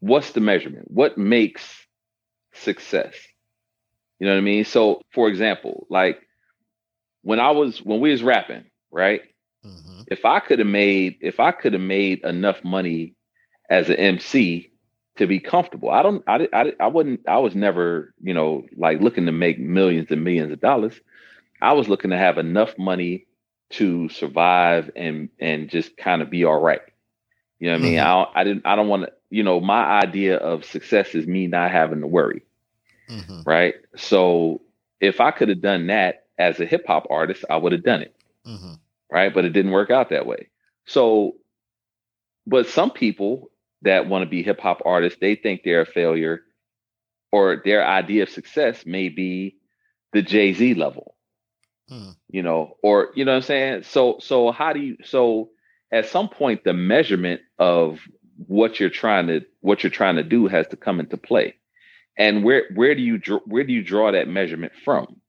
[0.00, 0.90] What's the measurement?
[0.90, 1.86] What makes
[2.52, 3.14] success?
[4.18, 4.64] You know what I mean?
[4.64, 6.20] So for example, like
[7.22, 9.22] when I was when we was rapping, right?
[9.64, 10.02] Mm-hmm.
[10.08, 13.14] If I could have made if I could have made enough money
[13.68, 14.70] as an MC
[15.16, 19.00] to be comfortable, I don't I, I I wouldn't I was never, you know, like
[19.00, 20.98] looking to make millions and millions of dollars.
[21.60, 23.26] I was looking to have enough money
[23.70, 26.82] to survive and and just kind of be all right.
[27.58, 27.86] You know what mm-hmm.
[27.86, 28.26] I mean?
[28.34, 31.46] I I didn't I don't want to, you know, my idea of success is me
[31.46, 32.42] not having to worry.
[33.10, 33.42] Mm-hmm.
[33.44, 33.74] Right?
[33.96, 34.62] So
[35.00, 38.02] if I could have done that as a hip hop artist, I would have done
[38.02, 38.14] it.
[38.46, 38.74] Mm-hmm.
[39.10, 39.32] Right?
[39.32, 40.48] But it didn't work out that way.
[40.86, 41.36] So
[42.46, 43.50] but some people
[43.82, 46.42] that want to be hip hop artists, they think they're a failure
[47.32, 49.56] or their idea of success may be
[50.12, 51.16] the Jay-Z level
[51.88, 52.10] Hmm.
[52.28, 53.82] You know, or you know what I'm saying?
[53.84, 55.50] So so how do you so
[55.92, 58.00] at some point the measurement of
[58.46, 61.54] what you're trying to what you're trying to do has to come into play.
[62.16, 65.20] And where where do you where do you draw that measurement from?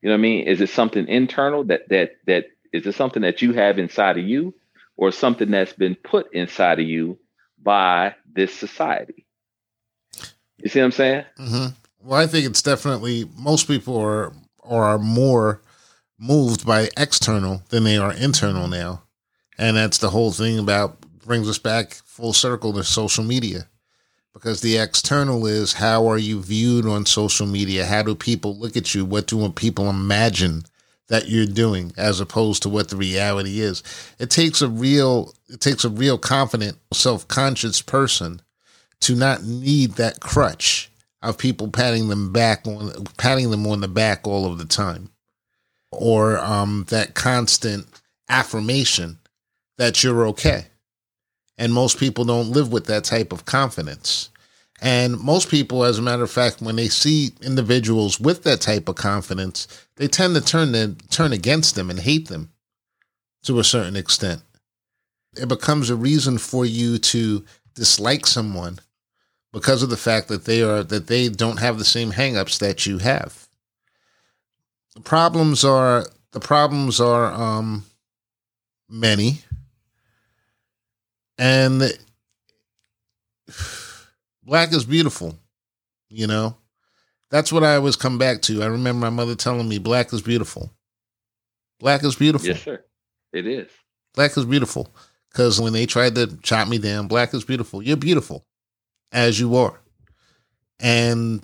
[0.00, 0.46] You know what I mean?
[0.46, 4.24] Is it something internal that that that is it something that you have inside of
[4.24, 4.54] you
[4.96, 7.18] or something that's been put inside of you
[7.62, 9.26] by this society?
[10.58, 11.24] You see what I'm saying?
[11.38, 11.66] Mm-hmm.
[12.04, 15.60] Well, I think it's definitely most people are or are more
[16.18, 19.02] moved by external than they are internal now.
[19.58, 23.66] And that's the whole thing about brings us back full circle to social media.
[24.34, 27.86] Because the external is how are you viewed on social media?
[27.86, 29.06] How do people look at you?
[29.06, 30.64] What do people imagine
[31.08, 33.82] that you're doing as opposed to what the reality is?
[34.18, 38.42] It takes a real it takes a real confident, self-conscious person
[39.00, 40.90] to not need that crutch
[41.22, 45.10] of people patting them back on patting them on the back all of the time
[45.90, 47.86] or um, that constant
[48.28, 49.18] affirmation
[49.78, 50.66] that you're okay.
[51.58, 54.30] And most people don't live with that type of confidence.
[54.80, 58.88] And most people, as a matter of fact, when they see individuals with that type
[58.88, 62.50] of confidence, they tend to turn them, turn against them and hate them
[63.44, 64.42] to a certain extent.
[65.36, 67.44] It becomes a reason for you to
[67.74, 68.80] dislike someone
[69.52, 72.86] because of the fact that they are that they don't have the same hangups that
[72.86, 73.48] you have
[74.94, 77.84] the problems are the problems are um,
[78.88, 79.42] many,
[81.38, 81.82] and
[84.42, 85.38] black is beautiful.
[86.08, 86.56] You know,
[87.30, 88.62] that's what I always come back to.
[88.62, 90.70] I remember my mother telling me, "Black is beautiful."
[91.80, 92.46] Black is beautiful.
[92.46, 92.84] Yes, sir.
[93.32, 93.68] It is.
[94.14, 94.94] Black is beautiful.
[95.32, 97.82] Because when they tried to chop me down, black is beautiful.
[97.82, 98.46] You're beautiful
[99.10, 99.80] as you are.
[100.78, 101.42] And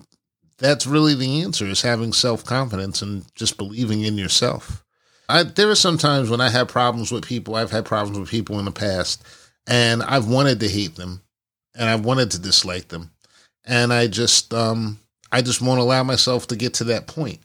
[0.59, 4.85] that's really the answer is having self-confidence and just believing in yourself.
[5.27, 7.55] I, there are some times when I have problems with people.
[7.55, 9.23] I've had problems with people in the past,
[9.69, 11.21] and I've wanted to hate them,
[11.75, 13.11] and I've wanted to dislike them,
[13.63, 14.99] and I just, um,
[15.31, 17.39] I just won't allow myself to get to that point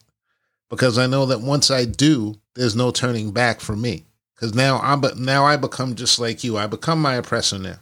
[0.70, 4.04] because I know that once I do, there's no turning back for me.
[4.34, 6.56] Because now I'm, but now I become just like you.
[6.58, 7.76] I become my oppressor now.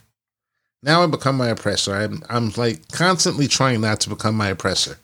[0.83, 1.95] Now I become my oppressor.
[1.95, 4.99] I'm, I'm like constantly trying not to become my oppressor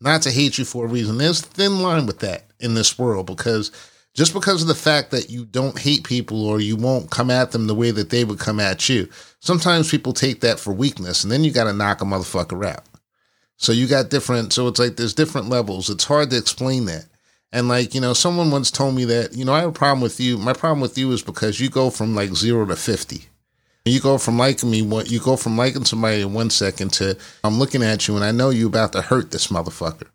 [0.00, 1.18] not to hate you for a reason.
[1.18, 3.70] There's a thin line with that in this world because
[4.16, 7.52] just because of the fact that you don't hate people or you won't come at
[7.52, 9.08] them the way that they would come at you,
[9.40, 12.84] sometimes people take that for weakness and then you got to knock a motherfucker out.
[13.58, 15.90] So you got different, so it's like there's different levels.
[15.90, 17.04] It's hard to explain that.
[17.52, 20.00] And like, you know, someone once told me that, you know, I have a problem
[20.00, 20.38] with you.
[20.38, 23.22] My problem with you is because you go from like zero to 50.
[23.84, 27.18] You go from liking me, what you go from liking somebody in one second to
[27.44, 30.08] I'm looking at you and I know you about to hurt this motherfucker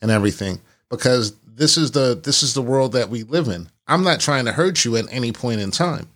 [0.00, 3.68] and everything because this is the this is the world that we live in.
[3.86, 6.08] I'm not trying to hurt you at any point in time.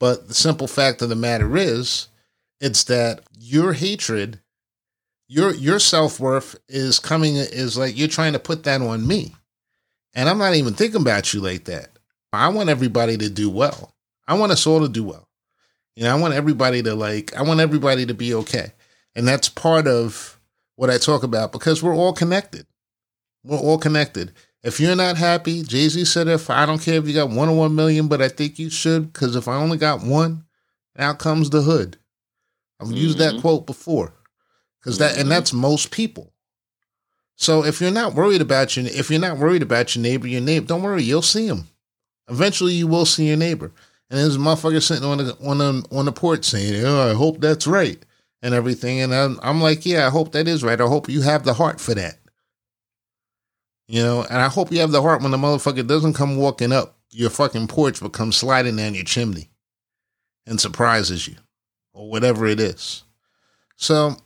[0.00, 2.08] But the simple fact of the matter is
[2.60, 4.40] it's that your hatred
[5.28, 9.34] your your self-worth is coming is like you're trying to put that on me.
[10.14, 11.90] And I'm not even thinking about you like that.
[12.32, 13.92] I want everybody to do well.
[14.26, 15.28] I want us all to do well.
[15.96, 18.72] You know, I want everybody to like, I want everybody to be okay.
[19.14, 20.38] And that's part of
[20.76, 22.66] what I talk about because we're all connected.
[23.44, 24.32] We're all connected.
[24.68, 27.48] If you're not happy, Jay Z said, if I don't care if you got one
[27.48, 30.44] or one million, but I think you should, because if I only got one,
[30.98, 31.96] out comes the hood.
[32.80, 32.96] I've mm-hmm.
[32.96, 33.40] used that mm-hmm.
[33.40, 34.14] quote before.
[34.80, 35.22] Because that, mm-hmm.
[35.22, 36.32] and that's most people.
[37.34, 40.40] So if you're not worried about your, if you're not worried about your neighbor, your
[40.40, 41.68] neighbor, don't worry, you'll see him.
[42.28, 43.72] Eventually, you will see your neighbor
[44.10, 47.14] and there's a motherfucker sitting on the on the on the porch saying, "Oh, I
[47.14, 48.02] hope that's right,"
[48.42, 49.00] and everything.
[49.00, 50.80] And I'm, I'm like, "Yeah, I hope that is right.
[50.80, 52.18] I hope you have the heart for that."
[53.88, 56.72] You know, and I hope you have the heart when the motherfucker doesn't come walking
[56.72, 59.48] up your fucking porch, but comes sliding down your chimney
[60.46, 61.36] and surprises you,
[61.94, 63.02] or whatever it is.
[63.76, 64.16] So,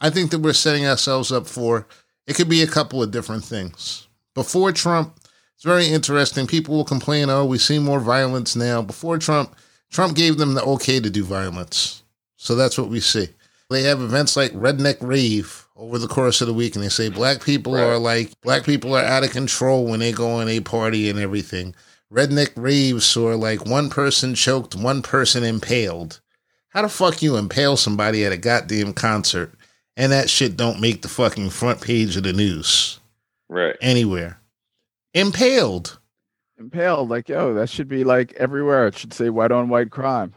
[0.00, 1.86] I think that we're setting ourselves up for
[2.26, 2.36] it.
[2.36, 4.06] Could be a couple of different things.
[4.34, 5.18] Before Trump,
[5.54, 6.46] it's very interesting.
[6.46, 8.82] People will complain, oh, we see more violence now.
[8.82, 9.54] Before Trump,
[9.90, 12.02] Trump gave them the okay to do violence.
[12.36, 13.28] So that's what we see.
[13.70, 17.08] They have events like Redneck Rave over the course of the week, and they say
[17.08, 17.82] black people right.
[17.82, 21.18] are like, black people are out of control when they go on a party and
[21.18, 21.74] everything.
[22.12, 26.20] Redneck Raves or like one person choked, one person impaled.
[26.68, 29.52] How the fuck you impale somebody at a goddamn concert
[29.96, 33.00] and that shit don't make the fucking front page of the news?
[33.48, 33.76] Right.
[33.80, 34.42] Anywhere
[35.14, 35.98] impaled.
[36.58, 38.86] Impaled, like yo, that should be like everywhere.
[38.86, 40.34] It should say white on white crime.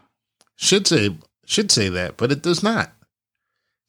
[0.56, 2.92] Should say should say that, but it does not.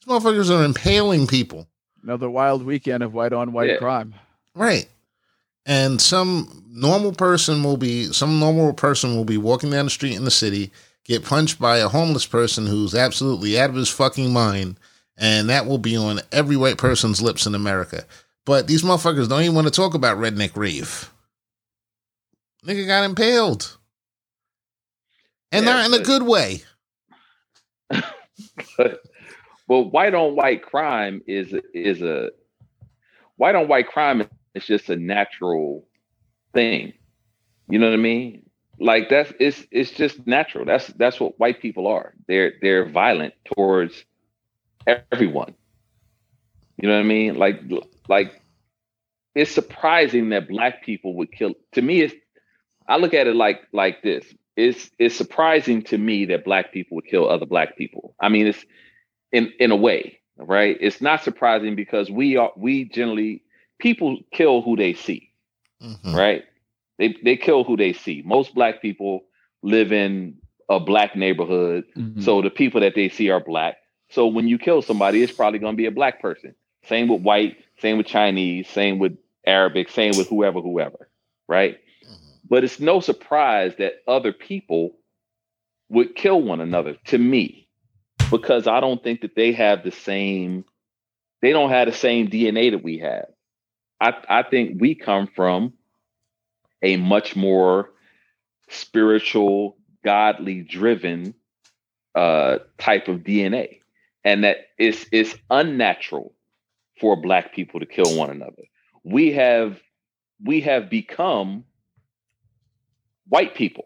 [0.08, 1.68] These motherfuckers are impaling people.
[2.02, 3.78] Another wild weekend of white on white yeah.
[3.78, 4.14] crime.
[4.56, 4.88] Right.
[5.66, 10.16] And some normal person will be some normal person will be walking down the street
[10.16, 10.72] in the city,
[11.04, 14.80] get punched by a homeless person who's absolutely out of his fucking mind,
[15.18, 18.06] and that will be on every white person's lips in America.
[18.46, 21.12] But these motherfuckers don't even want to talk about Redneck Rave.
[22.66, 23.78] Nigga got impaled.
[25.52, 26.64] And yeah, not in but, a good way.
[28.78, 29.04] but,
[29.68, 32.30] well, white on white crime is is a
[33.36, 35.86] white on white crime is just a natural
[36.54, 36.94] thing.
[37.70, 38.50] You know what I mean?
[38.80, 40.66] Like that's it's it's just natural.
[40.66, 42.14] That's that's what white people are.
[42.28, 44.06] They're they're violent towards
[44.86, 45.56] everyone.
[46.78, 47.36] You know what I mean?
[47.36, 47.62] Like
[48.08, 48.42] like
[49.36, 51.54] it's surprising that black people would kill.
[51.74, 52.16] To me, it's
[52.88, 54.26] I look at it like like this.
[54.56, 58.16] It's it's surprising to me that black people would kill other black people.
[58.20, 58.64] I mean, it's
[59.32, 60.78] in in a way, right?
[60.80, 63.44] It's not surprising because we are we generally
[63.80, 65.32] people kill who they see,
[65.82, 66.16] mm-hmm.
[66.16, 66.44] right?
[66.98, 68.24] They they kill who they see.
[68.26, 69.26] Most black people
[69.62, 70.38] live in
[70.70, 72.22] a black neighborhood, mm-hmm.
[72.22, 73.78] so the people that they see are black.
[74.10, 76.56] So when you kill somebody, it's probably going to be a black person.
[76.86, 81.10] Same with white, same with Chinese, same with Arabic, same with whoever, whoever,
[81.48, 81.78] right?
[82.06, 82.38] Mm-hmm.
[82.50, 84.96] But it's no surprise that other people
[85.90, 87.67] would kill one another to me
[88.32, 90.66] because I don't think that they have the same,
[91.42, 93.26] they don't have the same DNA that we have.
[94.00, 95.74] I, I think we come from
[96.82, 97.92] a much more
[98.70, 101.34] spiritual, godly driven
[102.16, 103.80] uh, type of DNA.
[104.24, 106.34] And that it's, it's unnatural
[107.00, 108.64] for black people to kill one another.
[109.04, 109.80] We have
[110.44, 111.64] we have become
[113.28, 113.86] white people.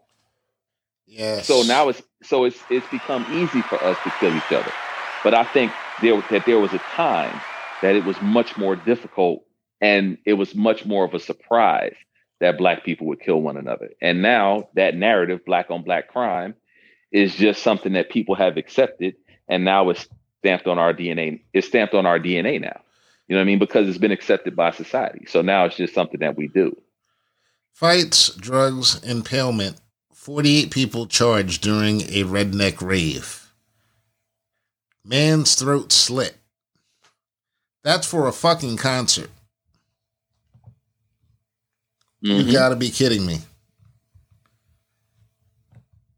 [1.12, 1.45] Yes.
[1.45, 4.72] So now it's so it's it's become easy for us to kill each other.
[5.26, 7.38] But I think there that there was a time
[7.82, 9.43] that it was much more difficult
[9.82, 11.95] and it was much more of a surprise
[12.39, 13.89] that black people would kill one another.
[14.01, 16.55] And now that narrative, black on black crime,
[17.12, 19.16] is just something that people have accepted
[19.49, 20.07] and now it's
[20.39, 21.41] stamped on our DNA.
[21.51, 22.80] It's stamped on our DNA now.
[23.28, 23.59] You know what I mean?
[23.59, 25.26] Because it's been accepted by society.
[25.28, 26.82] So now it's just something that we do.
[27.74, 29.76] Fights, drugs, impalement.
[30.22, 33.51] 48 people charged during a redneck rave.
[35.03, 36.36] Man's throat slit.
[37.84, 39.32] That's for a fucking concert.
[42.24, 42.49] Mm-hmm.
[42.49, 43.39] You gotta be kidding me.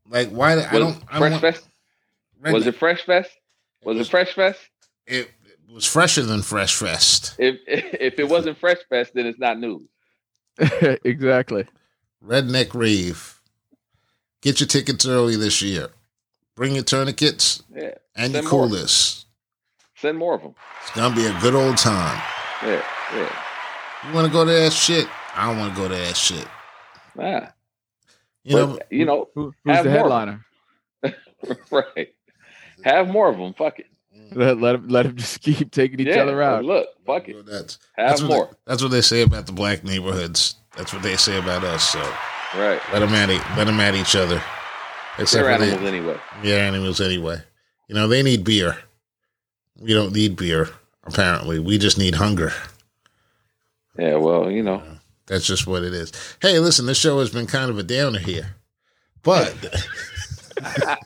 [0.10, 0.62] Like, why?
[0.62, 1.02] I don't.
[1.10, 1.66] I Fresh Fest?
[2.52, 3.32] Was it Fresh Fest?
[3.86, 4.60] Was it Fresh Fest?
[5.08, 5.32] It,
[5.74, 7.36] was fresher than Fresh Fest.
[7.40, 9.88] If if it wasn't Fresh Fest, then it's not news.
[11.06, 11.66] exactly.
[12.22, 13.33] Redneck Rave.
[14.44, 15.90] Get your tickets early this year.
[16.56, 17.96] Bring your tourniquets Yeah.
[18.16, 18.68] and your Send more.
[18.68, 19.26] coolest.
[19.96, 20.54] Send more of them.
[20.82, 22.22] It's gonna be a good old time.
[22.62, 22.84] Yeah.
[23.14, 23.30] Yeah.
[24.08, 25.08] You want to go to that shit?
[25.36, 26.46] I don't want to go to that shit.
[27.16, 27.48] Nah.
[28.44, 30.46] You know, But, you know, Who, who's Have the headliner?
[31.72, 32.14] right.
[32.84, 33.54] Have more of them.
[33.54, 33.88] Fuck it.
[34.16, 34.36] Mm.
[34.36, 36.22] Let let him let him just keep taking each yeah.
[36.22, 36.66] other out.
[36.66, 37.46] Look, fuck it.
[37.46, 38.46] That's Have that's what more.
[38.48, 40.56] They, that's what they say about the black neighborhoods.
[40.76, 41.88] That's what they say about us.
[41.90, 42.00] So
[42.56, 42.80] Right.
[42.92, 44.42] let them at e- let them at each other.
[45.18, 46.18] Except They're animals they, anyway.
[46.44, 47.38] yeah, animals anyway.
[47.88, 48.78] You know they need beer.
[49.80, 50.70] We don't need beer.
[51.06, 52.54] Apparently, we just need hunger.
[53.98, 54.16] Yeah.
[54.16, 54.82] Well, you know.
[55.28, 56.12] That's just what it is.
[56.42, 58.56] Hey, listen, this show has been kind of a downer here,
[59.24, 59.54] but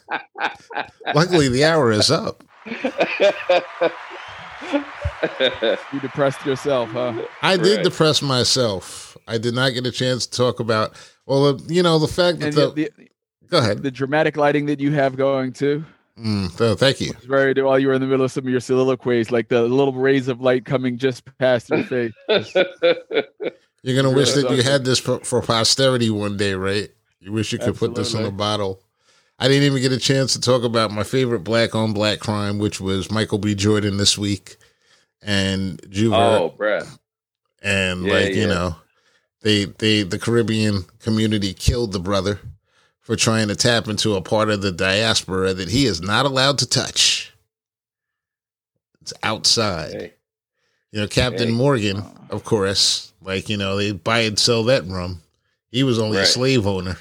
[1.16, 2.44] luckily the hour is up.
[5.92, 7.14] You depressed yourself, huh?
[7.42, 7.84] I did Right.
[7.84, 9.18] depress myself.
[9.28, 10.94] I did not get a chance to talk about.
[11.28, 13.10] Well, uh, you know the fact that And the, the,
[13.50, 13.84] go ahead.
[13.84, 15.86] the dramatic lighting that you have going too.
[16.18, 17.12] Mm, oh, thank you.
[17.12, 19.62] It's very while you were in the middle of some of your soliloquies, like the
[19.62, 22.14] little rays of light coming just past your face.
[23.84, 26.90] You're gonna wish that you had this for, for posterity one day, right?
[27.20, 28.82] You wish you could put this in a bottle.
[29.38, 32.58] I didn't even get a chance to talk about my favorite black on black crime,
[32.58, 33.54] which was Michael B.
[33.54, 34.58] Jordan this week,
[35.22, 36.98] and J'ouvert, oh, bruh.
[37.62, 38.76] and yeah, like you know,
[39.48, 42.40] they they the Caribbean community killed the brother
[43.00, 46.58] for trying to tap into a part of the diaspora that he is not allowed
[46.58, 47.32] to touch.
[49.02, 49.94] It's outside.
[49.94, 50.14] Hey.
[50.92, 51.54] You know, Captain Hey.
[51.54, 52.36] Morgan, oh.
[52.36, 55.22] of course, like, you know, they buy and sell that rum.
[55.72, 56.98] He was only a slave owner,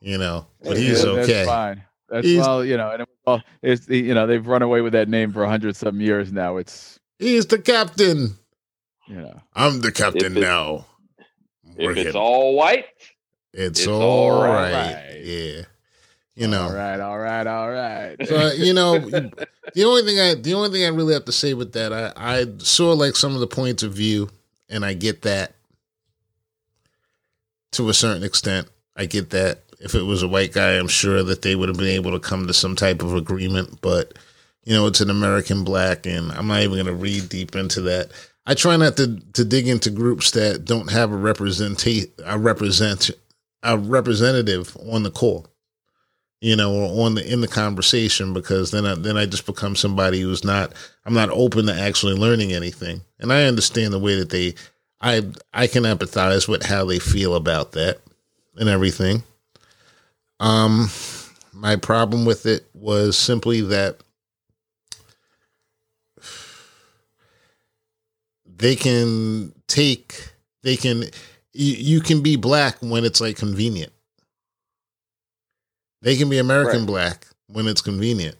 [0.00, 1.32] you know, but Yeah, he's okay.
[1.32, 1.82] That's fine.
[2.08, 4.92] That's He's- well, you know, and it, well, it's you know they've run away with
[4.92, 6.58] that name for a hundred some years now.
[6.58, 8.36] It's He's the captain.
[9.08, 10.86] you know I'm the captain now.
[11.80, 12.86] If it's all white,
[13.52, 14.72] it's, it's all all right.
[14.72, 15.20] right.
[15.22, 15.62] Yeah.
[16.36, 16.62] You know.
[16.62, 18.16] all right, all right, all right.
[18.26, 18.98] So you know,
[19.74, 22.12] the only thing I the only thing I really have to say with that, I
[22.16, 24.30] I saw like some of the points of view,
[24.68, 25.54] and I get that
[27.72, 28.68] to a certain extent.
[28.96, 29.60] I get that.
[29.80, 32.20] If it was a white guy, I'm sure that they would have been able to
[32.20, 33.80] come to some type of agreement.
[33.80, 34.14] But
[34.64, 37.80] you know, it's an American black, and I'm not even going to read deep into
[37.82, 38.10] that.
[38.46, 41.86] I try not to to dig into groups that don't have a represent
[42.24, 43.10] a represent
[43.62, 45.46] a representative on the call
[46.40, 49.76] you know, or on the in the conversation because then I, then I just become
[49.76, 50.72] somebody who's not
[51.04, 53.02] I'm not open to actually learning anything.
[53.18, 54.54] And I understand the way that they
[55.00, 55.22] I
[55.52, 58.00] I can empathize with how they feel about that
[58.56, 59.22] and everything.
[60.38, 60.90] Um
[61.52, 64.00] my problem with it was simply that
[68.60, 70.30] they can take
[70.62, 71.02] they can
[71.52, 73.92] you, you can be black when it's like convenient.
[76.02, 76.86] They can be American Right.
[76.86, 78.36] black when it's convenient.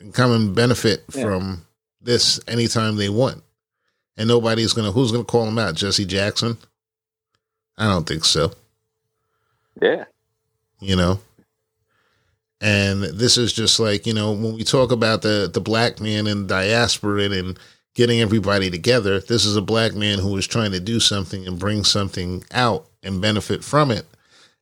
[0.00, 1.22] And come and benefit Yeah.
[1.22, 1.66] from
[2.00, 3.42] this anytime they want.
[4.16, 5.74] And nobody's gonna who's gonna call them out?
[5.74, 6.58] Jesse Jackson?
[7.78, 8.52] I don't think so.
[9.80, 10.04] yeah.
[10.80, 11.20] You know?
[12.60, 16.26] And this is just like, you know, when we talk about the the black man
[16.26, 17.58] in diaspora and
[17.94, 21.58] getting everybody together, this is a black man who is trying to do something and
[21.58, 24.06] bring something out and benefit from it.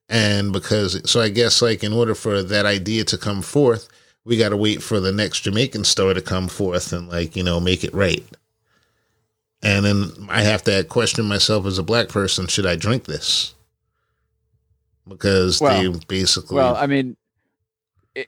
[0.08, 3.88] And because, so I guess, like, in order for that idea to come forth,
[4.24, 7.42] we got to wait for the next Jamaican star to come forth and, like, you
[7.42, 8.24] know, make it right.
[9.62, 13.54] And then I have to question myself as a black person should I drink this?
[15.06, 16.56] Because they basically.
[16.56, 17.16] Well, I mean,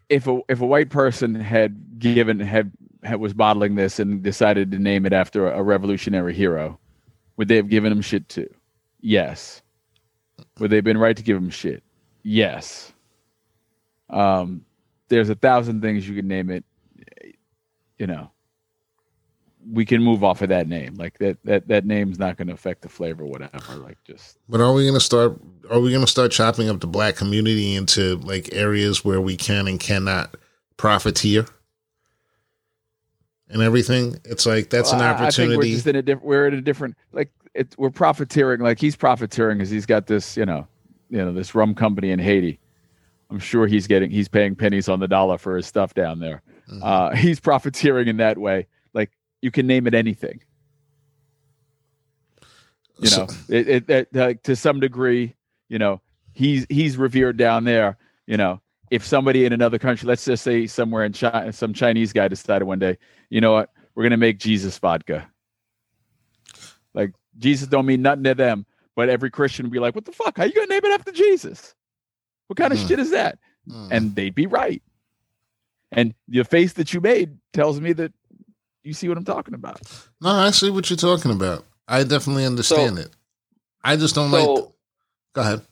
[0.08, 2.72] if a if a white person had given had
[3.18, 6.78] was bottling this and decided to name it after a revolutionary hero,
[7.36, 8.52] would they have given him shit too?
[9.00, 9.62] Yes.
[10.58, 11.82] Would they have been right to give him shit?
[12.22, 12.92] Yes.
[14.10, 14.64] Um,
[15.08, 16.64] there's a thousand things you could name it.
[17.98, 18.30] You know,
[19.70, 20.94] we can move off of that name.
[20.94, 23.76] Like that that that name's not going to affect the flavor, whatever.
[23.76, 25.38] Like just But are we going to start?
[25.70, 29.36] Are we going to start chopping up the black community into like areas where we
[29.36, 30.36] can and cannot
[30.76, 31.46] profiteer
[33.50, 34.16] and everything?
[34.24, 35.74] It's like that's Well, an think we're opportunity.
[35.74, 36.26] just in a different.
[36.26, 36.96] We're in a different.
[37.12, 38.60] Like it, we're profiteering.
[38.60, 40.36] Like he's profiteering because he's got this.
[40.36, 40.66] You know,
[41.10, 42.58] you know this rum company in Haiti.
[43.30, 44.10] I'm sure he's getting.
[44.10, 46.42] He's paying pennies on the dollar for his stuff down there.
[46.70, 46.80] Mhm.
[46.82, 48.66] Uh, he's profiteering in that way.
[48.94, 49.10] Like
[49.42, 50.40] you can name it anything.
[52.98, 55.34] You So- know, it, it, it like to some degree.
[55.68, 56.00] You know,
[56.32, 57.96] he's he's revered down there.
[58.26, 58.60] You know,
[58.90, 62.64] if somebody in another country, let's just say somewhere in China, some Chinese guy decided
[62.64, 62.98] one day,
[63.30, 65.28] you know what, we're gonna make Jesus vodka.
[66.94, 68.66] Like Jesus don't mean nothing to them,
[68.96, 70.36] but every Christian would be like, "What the fuck?
[70.36, 71.74] How you gonna name it after Jesus?
[72.48, 72.88] What kind of Mhm.
[72.88, 73.38] shit is that?"
[73.68, 73.88] Mm.
[73.90, 74.82] And they'd be right.
[75.92, 78.12] And the face that you made tells me that
[78.82, 79.80] you see what I'm talking about.
[80.20, 81.64] no, I see what you're talking about.
[81.86, 83.10] I definitely understand it.
[83.84, 84.44] I just don't like.
[84.44, 84.74] So
[85.32, 85.62] Go ahead.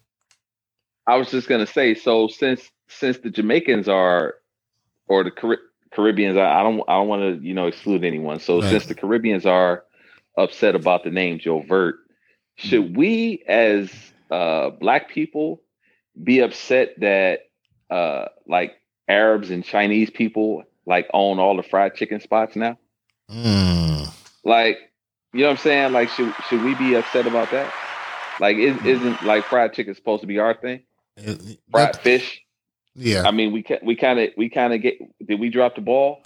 [1.07, 4.35] I was just gonna say, so since since the Jamaicans are,
[5.07, 5.59] or the Car-
[5.93, 8.41] Caribbeans, I, I don't I don't want to you know exclude anyone.
[8.41, 8.71] So Right.
[8.71, 9.85] since the Caribbeans are
[10.37, 11.95] upset about the name J'ouvert,
[12.57, 13.91] should we as
[14.31, 15.63] uh, Black people
[16.23, 17.41] be upset that
[17.91, 18.75] uh, like
[19.09, 22.79] Arabs and Chinese people like own all the fried chicken spots now?
[23.31, 24.09] Mm.
[24.45, 24.79] Like,
[25.33, 25.93] you know what I'm saying?
[25.93, 27.73] Like, should should we be upset about that?
[28.41, 30.83] Like, is, isn't like fried chicken supposed to be our thing?
[31.17, 32.43] It- Fried fish.
[32.99, 33.23] Yeah.
[33.25, 34.99] I mean, we we kind of we kind of get.
[35.25, 36.23] Did we drop the ball?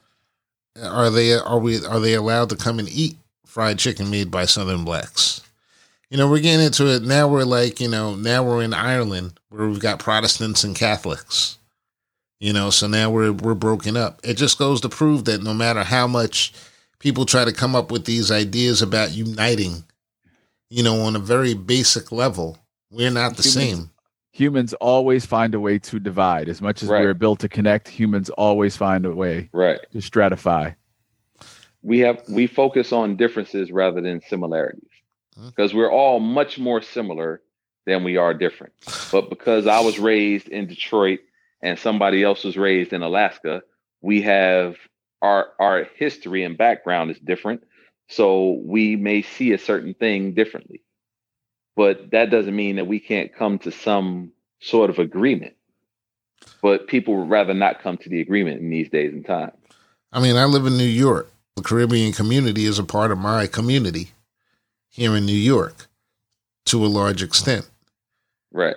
[0.82, 4.46] Are they are we are they allowed to come and eat fried chicken made by
[4.46, 5.42] Southern blacks?
[6.08, 7.28] You know, we're getting into it now.
[7.28, 11.58] We're like, you know, now we're in Ireland where we've got Protestants and Catholics.
[12.40, 14.20] You know, so now we're we're broken up.
[14.24, 16.54] It just goes to prove that no matter how much
[16.98, 19.84] people try to come up with these ideas about uniting,
[20.70, 22.58] you know, on a very basic level,
[22.90, 23.90] we're not the same.
[24.32, 26.48] Humans always find a way to divide.
[26.48, 27.02] As much as Right.
[27.02, 29.78] we're built to connect, humans always find a way Right.
[29.92, 30.74] to stratify.
[31.82, 34.88] We have we focus on differences rather than similarities
[35.46, 37.42] because we're all much more similar
[37.86, 38.72] than we are different.
[39.10, 41.20] But because I was raised in Detroit
[41.60, 43.62] and somebody else was raised in Alaska,
[44.00, 44.76] we have
[45.20, 47.64] our our history and background is different.
[48.08, 50.82] So we may see a certain thing differently.
[51.76, 55.54] But that doesn't mean that we can't come to some sort of agreement.
[56.60, 59.52] But people would rather not come to the agreement in these days and times.
[60.12, 61.32] I mean, I live in New York.
[61.56, 64.10] The Caribbean community is a part of my community
[64.88, 65.86] here in New York
[66.66, 67.68] to a large extent.
[68.52, 68.76] Right.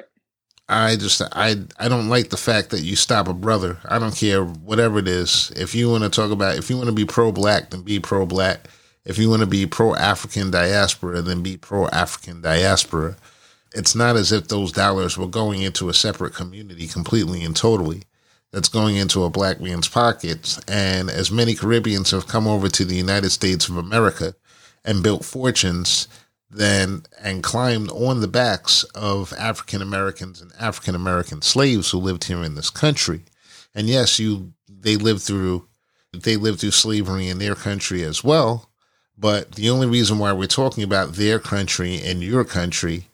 [0.67, 3.77] I just I I don't like the fact that you stop a brother.
[3.85, 5.51] I don't care whatever it is.
[5.55, 7.99] If you want to talk about if you want to be pro black, then be
[7.99, 8.67] pro black.
[9.05, 13.17] If you want to be pro African diaspora, then be pro African diaspora.
[13.73, 18.03] It's not as if those dollars were going into a separate community completely and totally.
[18.51, 20.59] That's going into a black man's pockets.
[20.67, 24.33] And as many Caribbeans have come over to the United States of America
[24.83, 26.07] and built fortunes,
[26.49, 32.23] then and climbed on the backs of African Americans and African American slaves who lived
[32.23, 33.21] here in this country.
[33.75, 35.67] And yes, you they lived through
[36.13, 38.69] they lived through slavery in their country as well.
[39.17, 43.05] But the only reason why we're talking about their country and your country,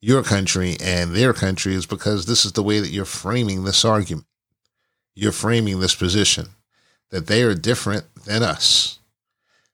[0.00, 3.84] your country and their country is because this is the way that you're framing this
[3.84, 4.26] argument.
[5.14, 6.50] You're framing this position
[7.10, 8.98] that they are different than us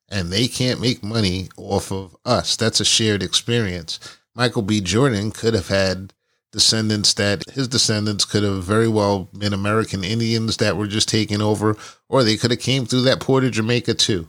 [0.09, 2.57] and they can't make money off of us.
[2.57, 3.99] That's a shared experience.
[4.35, 4.80] Michael B.
[4.80, 6.12] Jordan could have had
[6.53, 11.43] descendants that his descendants could have very well been American Indians that were just taken
[11.43, 11.76] over,
[12.09, 14.28] or they could have came through that port of Jamaica too.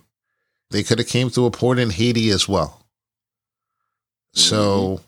[0.72, 2.86] They could have came through a port in Haiti as well.
[4.34, 5.02] So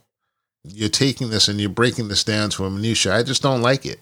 [0.65, 0.69] mm-hmm.
[0.77, 3.15] you're taking this and you're breaking this down to a minutia.
[3.15, 3.99] I just don't like it.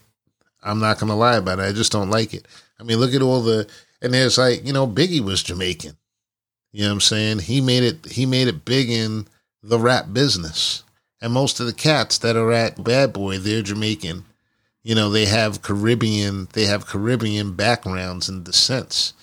[0.62, 1.62] I'm not gonna lie about it.
[1.62, 2.46] I just don't like it.
[2.78, 3.68] I mean, look at all the
[4.02, 5.96] and there's like, you know, Biggie was Jamaican.
[6.72, 7.38] You know what I'm saying?
[7.40, 9.26] He made it he made it big in
[9.62, 10.82] the rap business.
[11.20, 14.24] And most of the cats that are at Bad Boy, they're Jamaican.
[14.82, 19.14] You know, they have Caribbean they have Caribbean backgrounds and descents.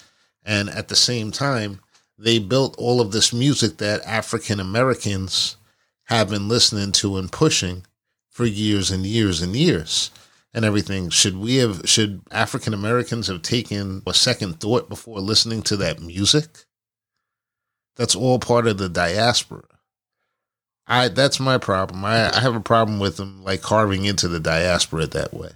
[0.44, 1.80] And at the same time,
[2.18, 5.58] they built all of this music that African Americans
[6.06, 7.84] have been listening to and pushing
[8.30, 10.12] for years and years and years
[10.54, 11.10] and everything.
[11.10, 16.02] Should we have should African Americans have taken a second thought before listening to that
[16.02, 16.66] music?
[17.96, 19.64] That's all part of the diaspora.
[20.86, 22.04] I that's my problem.
[22.04, 25.52] I, I have a problem with them like carving into the diaspora that way.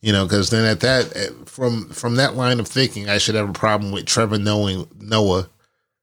[0.00, 3.36] You know, because then at that eh, from from that line of thinking, I should
[3.36, 5.48] have a problem with Trevor knowing Noah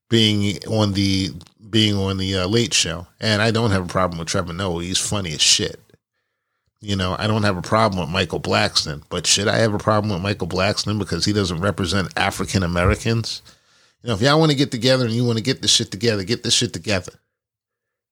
[0.09, 1.29] being on the
[1.69, 4.83] being on the uh, Late Show, and I don't have a problem with Trevor Noah.
[4.83, 5.79] He's funny as shit.
[6.81, 9.79] You know, I don't have a problem with Michael Blackson, but should I have a
[9.79, 13.41] problem with Michael Blackson because he doesn't represent African Americans?
[14.01, 15.91] You know, if y'all want to get together and you want to get this shit
[15.91, 17.11] together, get this shit together.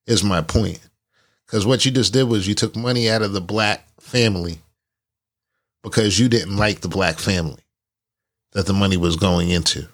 [0.05, 0.79] Is my point.
[1.45, 4.59] Because what you just did was you took money out of the black family
[5.81, 7.63] because you didn't like the black family
[8.51, 9.87] that the money was going into.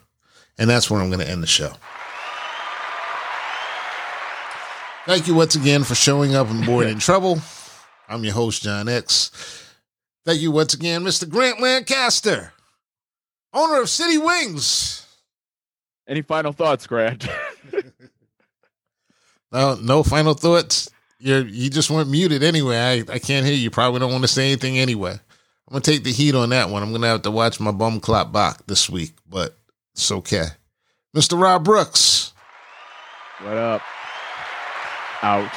[0.58, 1.74] And that's where I'm going to end the show.
[5.06, 7.40] Thank you once again for showing up and Board in Trouble.
[8.08, 9.32] I'm your host, John X.
[10.26, 11.30] Thank you once again, Mr.
[11.30, 12.54] Grant Lancaster,
[13.54, 15.06] owner of City Wings.
[16.08, 17.28] Any final thoughts, Grant?
[19.54, 20.90] No, no final thoughts.
[21.20, 22.76] You you just went muted anyway.
[22.76, 23.70] I, I can't hear you.
[23.70, 25.12] Probably don't want to say anything anyway.
[25.12, 26.82] I'm gonna take the heat on that one.
[26.82, 29.56] I'm gonna have to watch my bum clock back this week, but
[29.94, 30.46] it's okay.
[31.16, 31.40] Mr.
[31.40, 32.34] Rob Brooks.
[33.44, 33.82] What up?
[35.24, 35.50] Out.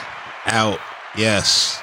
[0.46, 0.78] Out.
[1.16, 1.82] Yes.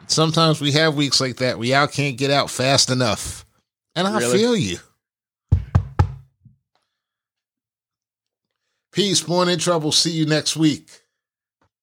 [0.00, 1.58] And sometimes we have weeks like that.
[1.58, 3.46] We out can't get out fast enough.
[3.94, 4.38] And I Really?
[4.38, 4.78] feel you.
[8.92, 9.92] Peace, born in trouble.
[9.92, 10.99] See you next week.